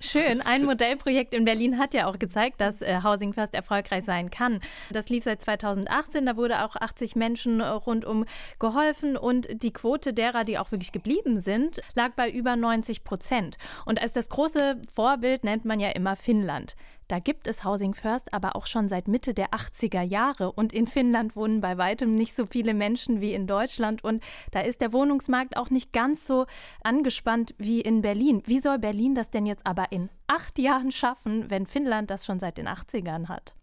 [0.00, 0.40] schön.
[0.40, 4.60] Ein Modellprojekt in Berlin hat ja auch gezeigt, dass äh, Housing First erfolgreich sein kann.
[4.90, 8.24] Das lief seit 2018, da wurde auch 80 Menschen äh, rundum
[8.58, 13.56] geholfen und die Quote derer, die auch wirklich geblieben sind, lag bei über 90 Prozent.
[13.84, 16.76] Und als das große Vorbild nennt man ja immer Finnland.
[17.10, 20.52] Da gibt es Housing First aber auch schon seit Mitte der 80er Jahre.
[20.52, 24.04] Und in Finnland wohnen bei weitem nicht so viele Menschen wie in Deutschland.
[24.04, 26.46] Und da ist der Wohnungsmarkt auch nicht ganz so
[26.84, 28.44] angespannt wie in Berlin.
[28.46, 32.38] Wie soll Berlin das denn jetzt aber in acht Jahren schaffen, wenn Finnland das schon
[32.38, 33.56] seit den 80ern hat?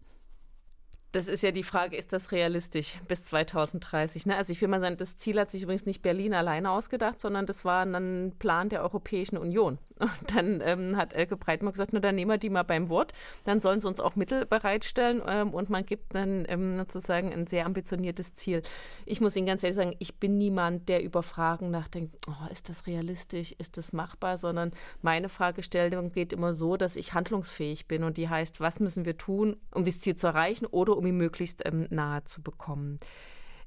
[1.12, 4.26] Das ist ja die Frage, ist das realistisch bis 2030?
[4.26, 4.36] Ne?
[4.36, 7.46] Also ich will mal sagen, das Ziel hat sich übrigens nicht Berlin alleine ausgedacht, sondern
[7.46, 9.78] das war ein Plan der Europäischen Union.
[9.98, 13.12] Und dann ähm, hat Elke Breitmann gesagt, na dann nehmen wir die mal beim Wort,
[13.44, 17.46] dann sollen sie uns auch Mittel bereitstellen ähm, und man gibt dann ähm, sozusagen ein
[17.46, 18.62] sehr ambitioniertes Ziel.
[19.06, 22.68] Ich muss Ihnen ganz ehrlich sagen, ich bin niemand, der über Fragen nachdenkt, oh, ist
[22.68, 28.04] das realistisch, ist das machbar, sondern meine Fragestellung geht immer so, dass ich handlungsfähig bin
[28.04, 31.16] und die heißt, was müssen wir tun, um dieses Ziel zu erreichen oder um ihn
[31.16, 33.00] möglichst ähm, nahe zu bekommen.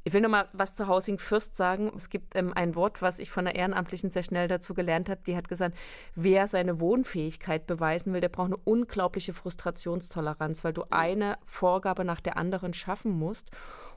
[0.04, 1.92] Ich will noch mal was zu Housing First sagen.
[1.96, 5.22] Es gibt ähm, ein Wort, was ich von der Ehrenamtlichen sehr schnell dazu gelernt habe.
[5.28, 5.78] Die hat gesagt,
[6.16, 12.20] wer seine Wohnfähigkeit beweisen will, der braucht eine unglaubliche Frustrationstoleranz, weil du eine Vorgabe nach
[12.20, 13.52] der anderen schaffen musst.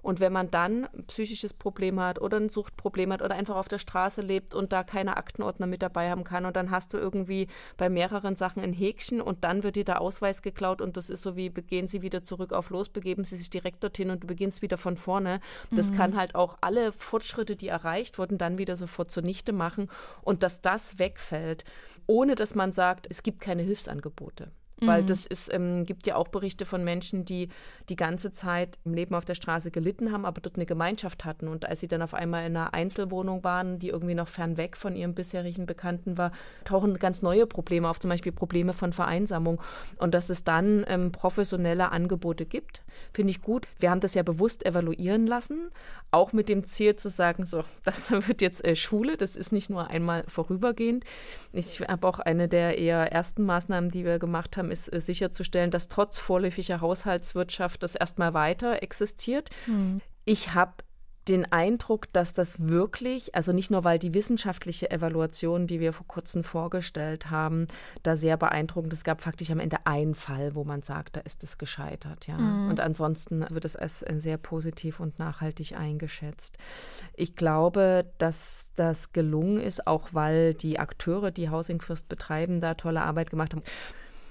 [0.04, 3.68] Und wenn man dann ein psychisches Problem hat oder ein Suchtproblem hat oder einfach auf
[3.68, 6.98] der Straße lebt und da keine Aktenordner mit dabei haben kann und dann hast du
[6.98, 7.46] irgendwie
[7.78, 11.22] bei mehreren Sachen ein Häkchen und dann wird dir der Ausweis geklaut und das ist
[11.22, 14.26] so wie, gehen Sie wieder zurück auf los, begeben Sie sich direkt dorthin und du
[14.26, 15.40] beginnst wieder von vorne.
[15.70, 15.98] Das mhm.
[15.98, 19.88] kann halt auch alle Fortschritte, die erreicht wurden, dann wieder sofort zunichte machen
[20.22, 21.64] und dass das wegfällt,
[22.06, 24.52] ohne dass man sagt, es gibt keine Hilfsangebote.
[24.86, 25.06] Weil mhm.
[25.06, 27.48] das ist, ähm, gibt ja auch Berichte von Menschen, die
[27.88, 31.48] die ganze Zeit im Leben auf der Straße gelitten haben, aber dort eine Gemeinschaft hatten.
[31.48, 34.96] Und als sie dann auf einmal in einer Einzelwohnung waren, die irgendwie noch fernweg von
[34.96, 36.32] ihrem bisherigen Bekannten war,
[36.64, 39.60] tauchen ganz neue Probleme auf, zum Beispiel Probleme von Vereinsamung.
[39.98, 43.66] Und dass es dann ähm, professionelle Angebote gibt, finde ich gut.
[43.78, 45.70] Wir haben das ja bewusst evaluieren lassen,
[46.10, 49.70] auch mit dem Ziel zu sagen, so, das wird jetzt äh, Schule, das ist nicht
[49.70, 51.04] nur einmal vorübergehend.
[51.52, 55.70] Ich habe auch eine der eher ersten Maßnahmen, die wir gemacht haben, ist äh, sicherzustellen,
[55.70, 59.48] dass trotz vorläufiger Haushaltswirtschaft das erstmal weiter existiert.
[59.66, 60.00] Mhm.
[60.24, 60.74] Ich habe
[61.28, 66.06] den Eindruck, dass das wirklich, also nicht nur, weil die wissenschaftliche Evaluation, die wir vor
[66.06, 67.66] kurzem vorgestellt haben,
[68.02, 71.42] da sehr beeindruckend, es gab faktisch am Ende einen Fall, wo man sagt, da ist
[71.42, 72.36] es gescheitert, ja.
[72.36, 72.68] Mhm.
[72.68, 76.58] Und ansonsten wird es als sehr positiv und nachhaltig eingeschätzt.
[77.14, 82.74] Ich glaube, dass das gelungen ist, auch weil die Akteure, die Housing First betreiben, da
[82.74, 83.62] tolle Arbeit gemacht haben.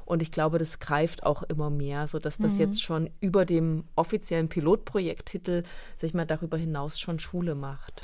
[0.05, 2.59] Und ich glaube, das greift auch immer mehr, sodass das mhm.
[2.59, 5.63] jetzt schon über dem offiziellen Pilotprojekttitel
[5.97, 8.01] sich mal darüber hinaus schon Schule macht.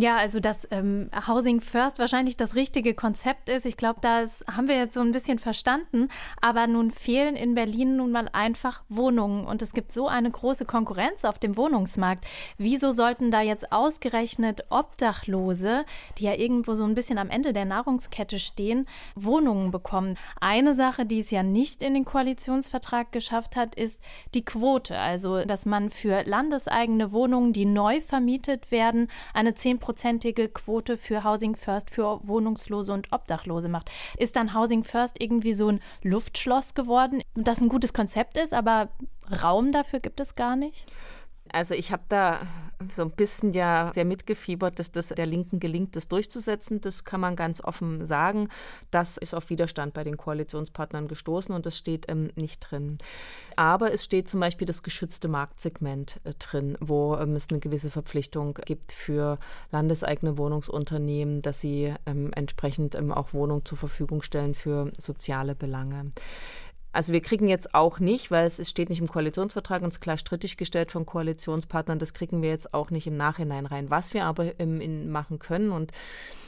[0.00, 3.66] Ja, also dass ähm, Housing First wahrscheinlich das richtige Konzept ist.
[3.66, 6.06] Ich glaube, das haben wir jetzt so ein bisschen verstanden.
[6.40, 9.44] Aber nun fehlen in Berlin nun mal einfach Wohnungen.
[9.44, 12.28] Und es gibt so eine große Konkurrenz auf dem Wohnungsmarkt.
[12.58, 15.84] Wieso sollten da jetzt ausgerechnet Obdachlose,
[16.18, 20.16] die ja irgendwo so ein bisschen am Ende der Nahrungskette stehen, Wohnungen bekommen?
[20.40, 24.00] Eine Sache, die es ja nicht in den Koalitionsvertrag geschafft hat, ist
[24.34, 24.96] die Quote.
[24.96, 31.24] Also, dass man für landeseigene Wohnungen, die neu vermietet werden, eine 10 hundertprozentige Quote für
[31.24, 33.90] Housing First für Wohnungslose und Obdachlose macht.
[34.18, 38.90] Ist dann Housing First irgendwie so ein Luftschloss geworden, das ein gutes Konzept ist, aber
[39.42, 40.86] Raum dafür gibt es gar nicht?
[41.52, 42.46] Also ich habe da
[42.94, 46.80] so ein bisschen ja sehr mitgefiebert, dass das der Linken gelingt, das durchzusetzen.
[46.80, 48.48] Das kann man ganz offen sagen.
[48.90, 52.98] Das ist auf Widerstand bei den Koalitionspartnern gestoßen und das steht ähm, nicht drin.
[53.56, 57.90] Aber es steht zum Beispiel das geschützte Marktsegment äh, drin, wo ähm, es eine gewisse
[57.90, 59.38] Verpflichtung gibt für
[59.72, 66.12] landeseigene Wohnungsunternehmen, dass sie ähm, entsprechend ähm, auch Wohnungen zur Verfügung stellen für soziale Belange.
[66.92, 70.00] Also wir kriegen jetzt auch nicht, weil es, steht nicht im Koalitionsvertrag und es ist
[70.00, 73.90] klar strittig gestellt von Koalitionspartnern, das kriegen wir jetzt auch nicht im Nachhinein rein.
[73.90, 75.92] Was wir aber im, in, machen können und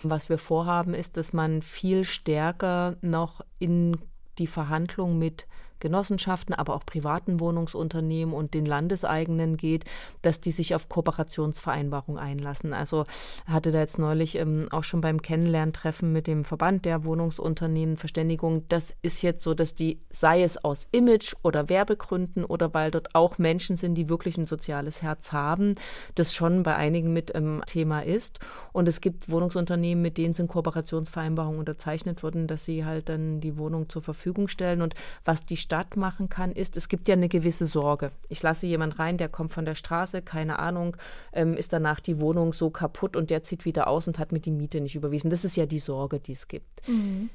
[0.03, 3.99] was wir vorhaben, ist, dass man viel stärker noch in
[4.39, 5.47] die Verhandlungen mit
[5.81, 9.85] Genossenschaften, aber auch privaten Wohnungsunternehmen und den landeseigenen geht,
[10.23, 12.73] dass die sich auf Kooperationsvereinbarungen einlassen.
[12.73, 13.07] Also
[13.47, 18.65] hatte da jetzt neulich ähm, auch schon beim Kennenlerntreffen mit dem Verband der Wohnungsunternehmen Verständigung,
[18.69, 23.15] das ist jetzt so, dass die, sei es aus Image oder Werbegründen oder weil dort
[23.15, 25.75] auch Menschen sind, die wirklich ein soziales Herz haben,
[26.15, 28.39] das schon bei einigen mit ähm, Thema ist.
[28.73, 33.57] Und es gibt Wohnungsunternehmen, mit denen sind Kooperationsvereinbarungen unterzeichnet worden, dass sie halt dann die
[33.57, 34.83] Wohnung zur Verfügung stellen.
[34.83, 38.11] Und was die Stadt machen kann, ist, es gibt ja eine gewisse Sorge.
[38.29, 40.97] Ich lasse jemand rein, der kommt von der Straße, keine Ahnung,
[41.33, 44.41] ähm, ist danach die Wohnung so kaputt und der zieht wieder aus und hat mir
[44.41, 45.31] die Miete nicht überwiesen.
[45.31, 46.89] Das ist ja die Sorge, die es gibt.
[46.89, 47.31] Mhm.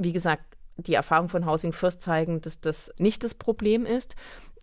[0.00, 0.42] Wie gesagt,
[0.78, 4.16] die Erfahrungen von Housing First zeigen, dass das nicht das Problem ist.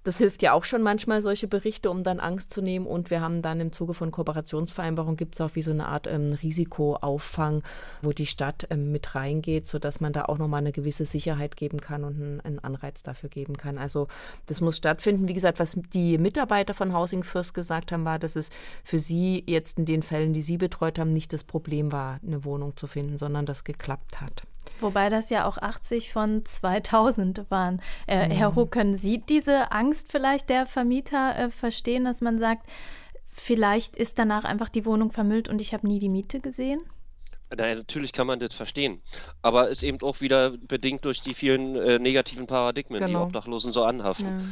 [0.04, 2.86] Das hilft ja auch schon manchmal, solche Berichte, um dann Angst zu nehmen.
[2.86, 6.08] Und wir haben dann im Zuge von Kooperationsvereinbarungen gibt es auch wie so eine Art
[6.08, 7.64] ähm, Risikoauffang,
[8.02, 11.80] wo die Stadt ähm, mit reingeht, sodass man da auch nochmal eine gewisse Sicherheit geben
[11.80, 13.78] kann und einen, einen, Anreiz dafür geben kann.
[13.78, 14.08] Also
[14.48, 15.30] das muss stattfinden.
[15.30, 18.50] Wie gesagt, was die Mitarbeiter von Housing First gesagt haben, war, dass es
[18.84, 22.44] für sie jetzt in den Fällen, die sie betreut haben, nicht das Problem war, eine
[22.44, 24.44] Wohnung zu finden, sondern das geklappt hat.
[24.80, 27.82] Wobei das ja auch 80 von 2000 waren.
[28.08, 28.32] Äh, mhm.
[28.32, 32.70] Herr Ho, können Sie diese Angst vielleicht der Vermieter äh, verstehen, dass man sagt,
[33.28, 36.82] vielleicht ist danach einfach die Wohnung vermüllt und ich habe nie die Miete gesehen?
[37.56, 39.02] Naja, natürlich kann man das verstehen.
[39.42, 43.20] Aber ist eben auch wieder bedingt durch die vielen äh, negativen Paradigmen, genau.
[43.20, 44.26] die Obdachlosen so anhaften.
[44.26, 44.46] Ja.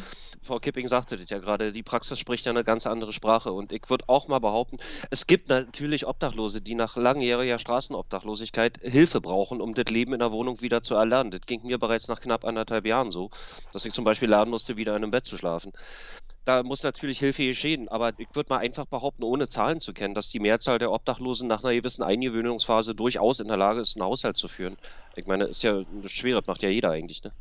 [0.44, 3.52] Frau Kipping sagte das ja gerade, die Praxis spricht ja eine ganz andere Sprache.
[3.52, 4.78] Und ich würde auch mal behaupten,
[5.12, 10.32] es gibt natürlich Obdachlose, die nach langjähriger Straßenobdachlosigkeit Hilfe brauchen, um das Leben in der
[10.32, 11.30] Wohnung wieder zu erlernen.
[11.30, 13.30] Das ging mir bereits nach knapp anderthalb Jahren so,
[13.72, 15.74] dass ich zum Beispiel lernen musste, wieder in einem Bett zu schlafen.
[16.44, 20.16] Da muss natürlich Hilfe geschehen, aber ich würde mal einfach behaupten, ohne Zahlen zu kennen,
[20.16, 24.06] dass die Mehrzahl der Obdachlosen nach einer gewissen Eingewöhnungsphase durchaus in der Lage ist, einen
[24.06, 24.76] Haushalt zu führen.
[25.16, 27.32] Ich meine, ist ja schwer, das macht ja jeder eigentlich, ne?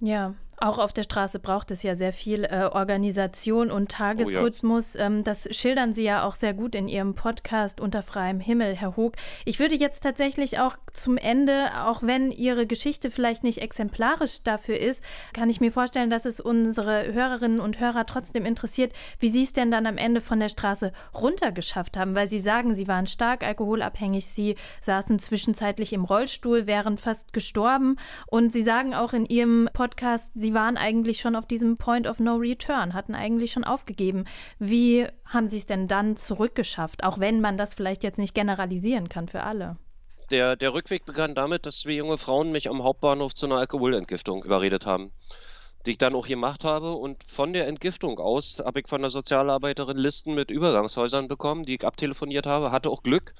[0.00, 4.96] Ja, auch auf der Straße braucht es ja sehr viel äh, Organisation und Tagesrhythmus.
[4.96, 5.06] Oh ja.
[5.06, 8.96] ähm, das schildern Sie ja auch sehr gut in Ihrem Podcast Unter freiem Himmel, Herr
[8.96, 9.16] Hoog.
[9.44, 14.78] Ich würde jetzt tatsächlich auch zum Ende, auch wenn Ihre Geschichte vielleicht nicht exemplarisch dafür
[14.78, 15.04] ist,
[15.34, 19.52] kann ich mir vorstellen, dass es unsere Hörerinnen und Hörer trotzdem interessiert, wie Sie es
[19.52, 23.44] denn dann am Ende von der Straße runtergeschafft haben, weil Sie sagen, Sie waren stark
[23.44, 27.96] alkoholabhängig, Sie saßen zwischenzeitlich im Rollstuhl, wären fast gestorben
[28.26, 32.06] und Sie sagen auch in Ihrem Podcast, Sie Sie waren eigentlich schon auf diesem Point
[32.06, 34.26] of No Return, hatten eigentlich schon aufgegeben.
[34.60, 39.08] Wie haben Sie es denn dann zurückgeschafft, auch wenn man das vielleicht jetzt nicht generalisieren
[39.08, 39.76] kann für alle?
[40.30, 44.44] Der, der Rückweg begann damit, dass wir junge Frauen mich am Hauptbahnhof zu einer Alkoholentgiftung
[44.44, 45.10] überredet haben
[45.84, 46.92] die ich dann auch gemacht habe.
[46.92, 51.76] Und von der Entgiftung aus habe ich von der Sozialarbeiterin Listen mit Übergangshäusern bekommen, die
[51.76, 52.72] ich abtelefoniert habe.
[52.72, 53.34] Hatte auch Glück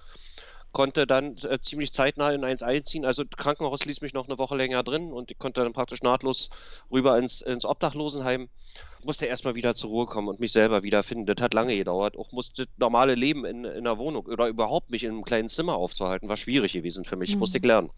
[0.77, 3.07] konnte dann äh, ziemlich zeitnah in eins einziehen.
[3.07, 6.03] Also das Krankenhaus ließ mich noch eine Woche länger drin und ich konnte dann praktisch
[6.03, 6.51] nahtlos
[6.93, 8.51] rüber ins, ins Obdachlosenheim.
[8.99, 11.25] Ich musste erstmal wieder zur Ruhe kommen und mich selber wiederfinden.
[11.25, 12.19] Das hat lange gedauert.
[12.19, 15.77] Auch musste normale Leben in, in der Wohnung oder überhaupt mich in einem kleinen Zimmer
[15.77, 17.33] aufzuhalten, war schwierig gewesen für mich.
[17.33, 17.39] Mhm.
[17.39, 17.89] Musste ich lernen.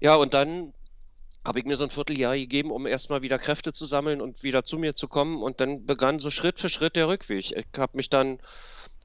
[0.00, 0.74] Ja, und dann
[1.44, 4.64] habe ich mir so ein Vierteljahr gegeben, um erstmal wieder Kräfte zu sammeln und wieder
[4.64, 5.40] zu mir zu kommen.
[5.40, 7.52] Und dann begann so Schritt für Schritt der Rückweg.
[7.52, 8.40] Ich habe mich dann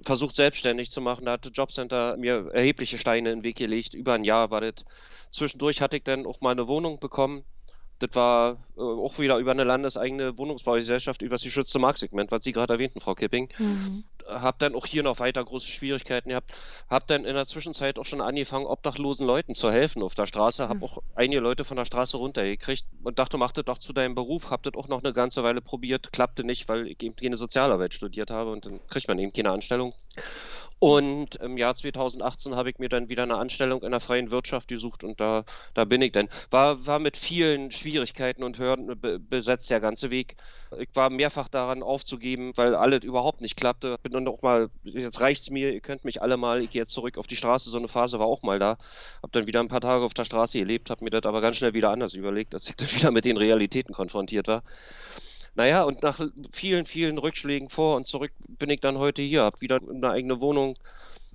[0.03, 1.25] versucht selbstständig zu machen.
[1.25, 3.93] Da hatte Jobcenter mir erhebliche Steine in den Weg gelegt.
[3.93, 4.85] Über ein Jahr war das.
[5.31, 7.45] Zwischendurch hatte ich dann auch mal eine Wohnung bekommen
[8.01, 12.51] das war äh, auch wieder über eine landeseigene Wohnungsbaugesellschaft über das geschützte Marktsegment, was Sie
[12.51, 13.49] gerade erwähnten, Frau Kipping.
[13.59, 14.03] Mhm.
[14.27, 16.51] Hab dann auch hier noch weiter große Schwierigkeiten gehabt.
[16.89, 20.67] Hab dann in der Zwischenzeit auch schon angefangen, obdachlosen Leuten zu helfen auf der Straße.
[20.67, 20.83] Hab mhm.
[20.83, 24.49] auch einige Leute von der Straße runtergekriegt und dachte, mach das doch zu deinem Beruf.
[24.49, 26.11] Hab das auch noch eine ganze Weile probiert.
[26.11, 29.51] Klappte nicht, weil ich eben keine Sozialarbeit studiert habe und dann kriegt man eben keine
[29.51, 29.93] Anstellung.
[30.83, 34.67] Und im Jahr 2018 habe ich mir dann wieder eine Anstellung in der freien Wirtschaft
[34.67, 36.27] gesucht und da, da bin ich dann.
[36.49, 40.37] War, war mit vielen Schwierigkeiten und Hürden besetzt der ganze Weg.
[40.79, 43.99] Ich war mehrfach daran aufzugeben, weil alles überhaupt nicht klappte.
[44.01, 46.93] Bin dann auch mal, jetzt reicht's mir, ihr könnt mich alle mal, ich gehe jetzt
[46.93, 47.69] zurück auf die Straße.
[47.69, 48.79] So eine Phase war auch mal da.
[49.21, 51.57] Hab dann wieder ein paar Tage auf der Straße gelebt, hab mir das aber ganz
[51.57, 54.63] schnell wieder anders überlegt, als ich dann wieder mit den Realitäten konfrontiert war.
[55.55, 56.19] Naja, und nach
[56.53, 60.39] vielen, vielen Rückschlägen vor und zurück bin ich dann heute hier, habe wieder eine eigene
[60.39, 60.77] Wohnung,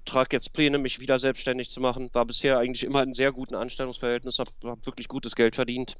[0.06, 2.08] trage jetzt Pläne, mich wieder selbstständig zu machen.
[2.14, 5.96] War bisher eigentlich immer in sehr guten Anstellungsverhältnis, habe hab wirklich gutes Geld verdient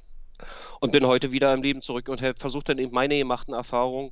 [0.79, 4.11] und bin heute wieder im Leben zurück und versuche dann eben meine gemachten Erfahrungen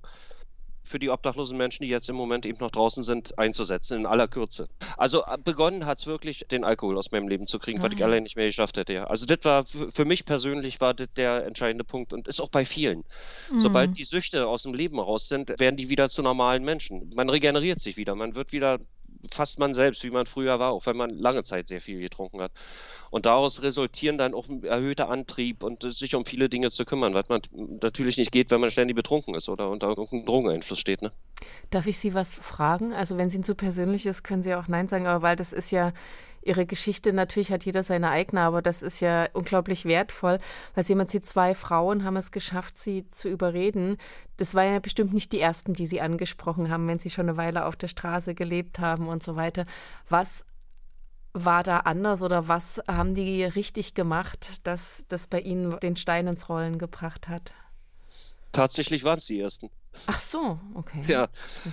[0.85, 4.27] für die obdachlosen Menschen, die jetzt im Moment eben noch draußen sind, einzusetzen, in aller
[4.27, 4.69] Kürze.
[4.97, 7.93] Also äh, begonnen hat es wirklich, den Alkohol aus meinem Leben zu kriegen, ah, was
[7.93, 8.93] ich allein nicht mehr geschafft hätte.
[8.93, 9.05] Ja.
[9.05, 12.65] Also das war für mich persönlich war das der entscheidende Punkt und ist auch bei
[12.65, 13.03] vielen.
[13.51, 13.59] Mhm.
[13.59, 17.11] Sobald die Süchte aus dem Leben raus sind, werden die wieder zu normalen Menschen.
[17.15, 18.79] Man regeneriert sich wieder, man wird wieder
[19.31, 22.41] fast man selbst, wie man früher war, auch wenn man lange Zeit sehr viel getrunken
[22.41, 22.51] hat.
[23.15, 27.13] Und daraus resultieren dann auch ein erhöhter Antrieb und sich um viele Dinge zu kümmern,
[27.13, 27.39] was man
[27.81, 31.01] natürlich nicht geht, wenn man ständig betrunken ist oder unter irgendeinem Drogeneinfluss steht.
[31.01, 31.13] Ne?
[31.69, 32.91] Darf ich Sie was fragen?
[32.91, 35.53] Also wenn es Ihnen zu persönlich ist, können Sie auch Nein sagen, aber weil das
[35.53, 35.93] ist ja
[36.41, 40.37] ihre Geschichte, natürlich hat jeder seine eigene, aber das ist ja unglaublich wertvoll,
[40.73, 43.95] weil sie jemand sieht, zwei Frauen haben es geschafft, sie zu überreden.
[44.35, 47.37] Das waren ja bestimmt nicht die ersten, die sie angesprochen haben, wenn sie schon eine
[47.37, 49.65] Weile auf der Straße gelebt haben und so weiter.
[50.09, 50.45] Was
[51.35, 56.27] war da anders oder was haben die richtig gemacht, dass das bei ihnen den Stein
[56.27, 57.51] ins Rollen gebracht hat?
[58.53, 59.69] Tatsächlich waren es die ersten.
[60.07, 61.03] Ach so, okay.
[61.07, 61.27] Ja,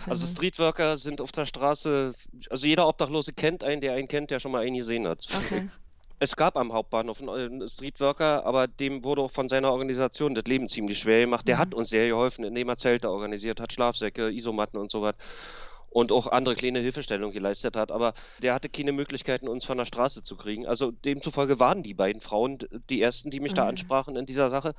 [0.09, 2.15] also Streetworker sind auf der Straße,
[2.51, 5.27] also jeder Obdachlose kennt einen, der einen kennt, der schon mal einen gesehen hat.
[5.35, 5.69] Okay.
[6.19, 10.69] Es gab am Hauptbahnhof einen Streetworker, aber dem wurde auch von seiner Organisation das Leben
[10.69, 11.49] ziemlich schwer gemacht.
[11.49, 11.61] Der mhm.
[11.61, 15.17] hat uns sehr geholfen, indem er Zelte organisiert hat, Schlafsäcke, Isomatten und so was
[15.93, 17.93] und auch andere kleine Hilfestellungen geleistet hat.
[17.93, 20.67] Aber der hatte keine Möglichkeiten, uns von der Straße zu kriegen.
[20.67, 22.59] Also demzufolge waren die beiden Frauen
[22.91, 23.57] die ersten, die mich mhm.
[23.57, 24.75] da ansprachen in dieser Sache.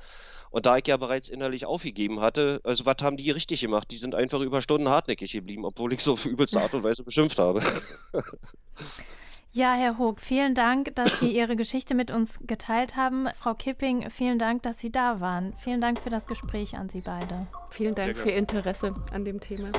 [0.50, 3.90] Und da ich ja bereits innerlich aufgegeben hatte, also was haben die richtig gemacht?
[3.90, 7.02] Die sind einfach über Stunden hartnäckig geblieben, obwohl ich so auf übelste Art und Weise
[7.02, 7.62] beschimpft habe.
[9.56, 13.28] Ja, Herr Hoog, vielen Dank, dass Sie Ihre Geschichte mit uns geteilt haben.
[13.36, 15.54] Frau Kipping, vielen Dank, dass Sie da waren.
[15.58, 17.46] Vielen Dank für das Gespräch an Sie beide.
[17.70, 19.70] Vielen Dank für Ihr Interesse an dem Thema.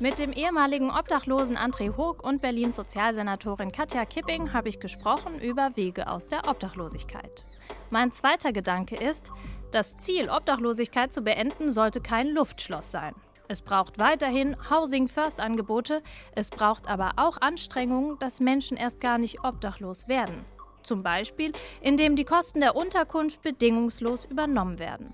[0.00, 5.76] Mit dem ehemaligen Obdachlosen André Hoog und Berlins Sozialsenatorin Katja Kipping habe ich gesprochen über
[5.76, 7.44] Wege aus der Obdachlosigkeit.
[7.90, 9.32] Mein zweiter Gedanke ist,
[9.72, 13.12] das Ziel, Obdachlosigkeit zu beenden, sollte kein Luftschloss sein.
[13.48, 16.00] Es braucht weiterhin Housing First Angebote,
[16.36, 20.44] es braucht aber auch Anstrengungen, dass Menschen erst gar nicht obdachlos werden.
[20.84, 25.12] Zum Beispiel, indem die Kosten der Unterkunft bedingungslos übernommen werden.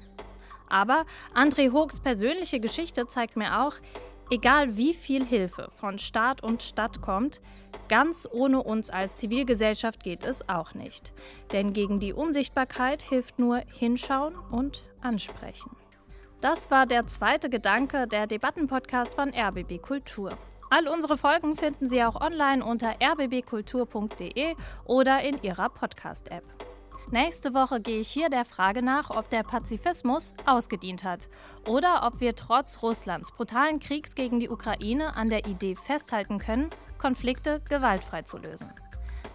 [0.69, 3.75] Aber André Hoogs persönliche Geschichte zeigt mir auch,
[4.31, 7.41] egal wie viel Hilfe von Staat und Stadt kommt,
[7.89, 11.13] ganz ohne uns als Zivilgesellschaft geht es auch nicht.
[11.53, 15.77] Denn gegen die Unsichtbarkeit hilft nur hinschauen und ansprechen.
[16.41, 20.31] Das war der zweite Gedanke der Debattenpodcast von RBB Kultur.
[20.71, 24.55] All unsere Folgen finden Sie auch online unter rbbkultur.de
[24.85, 26.74] oder in Ihrer Podcast-App.
[27.11, 31.29] Nächste Woche gehe ich hier der Frage nach, ob der Pazifismus ausgedient hat
[31.69, 36.71] oder ob wir trotz Russlands brutalen Kriegs gegen die Ukraine an der Idee festhalten können,
[36.99, 38.73] Konflikte gewaltfrei zu lösen.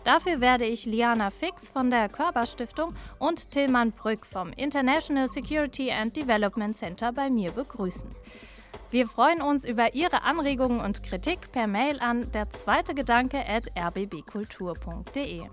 [0.03, 6.15] Dafür werde ich Liana Fix von der Körperstiftung und Tillmann Brück vom International Security and
[6.15, 8.09] Development Center bei mir begrüßen.
[8.91, 13.67] Wir freuen uns über Ihre Anregungen und Kritik per Mail an der zweite Gedanke at
[13.77, 15.43] rbbkultur.de.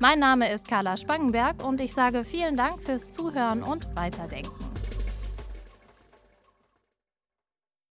[0.00, 4.52] Mein Name ist Carla Spangenberg und ich sage vielen Dank fürs Zuhören und Weiterdenken.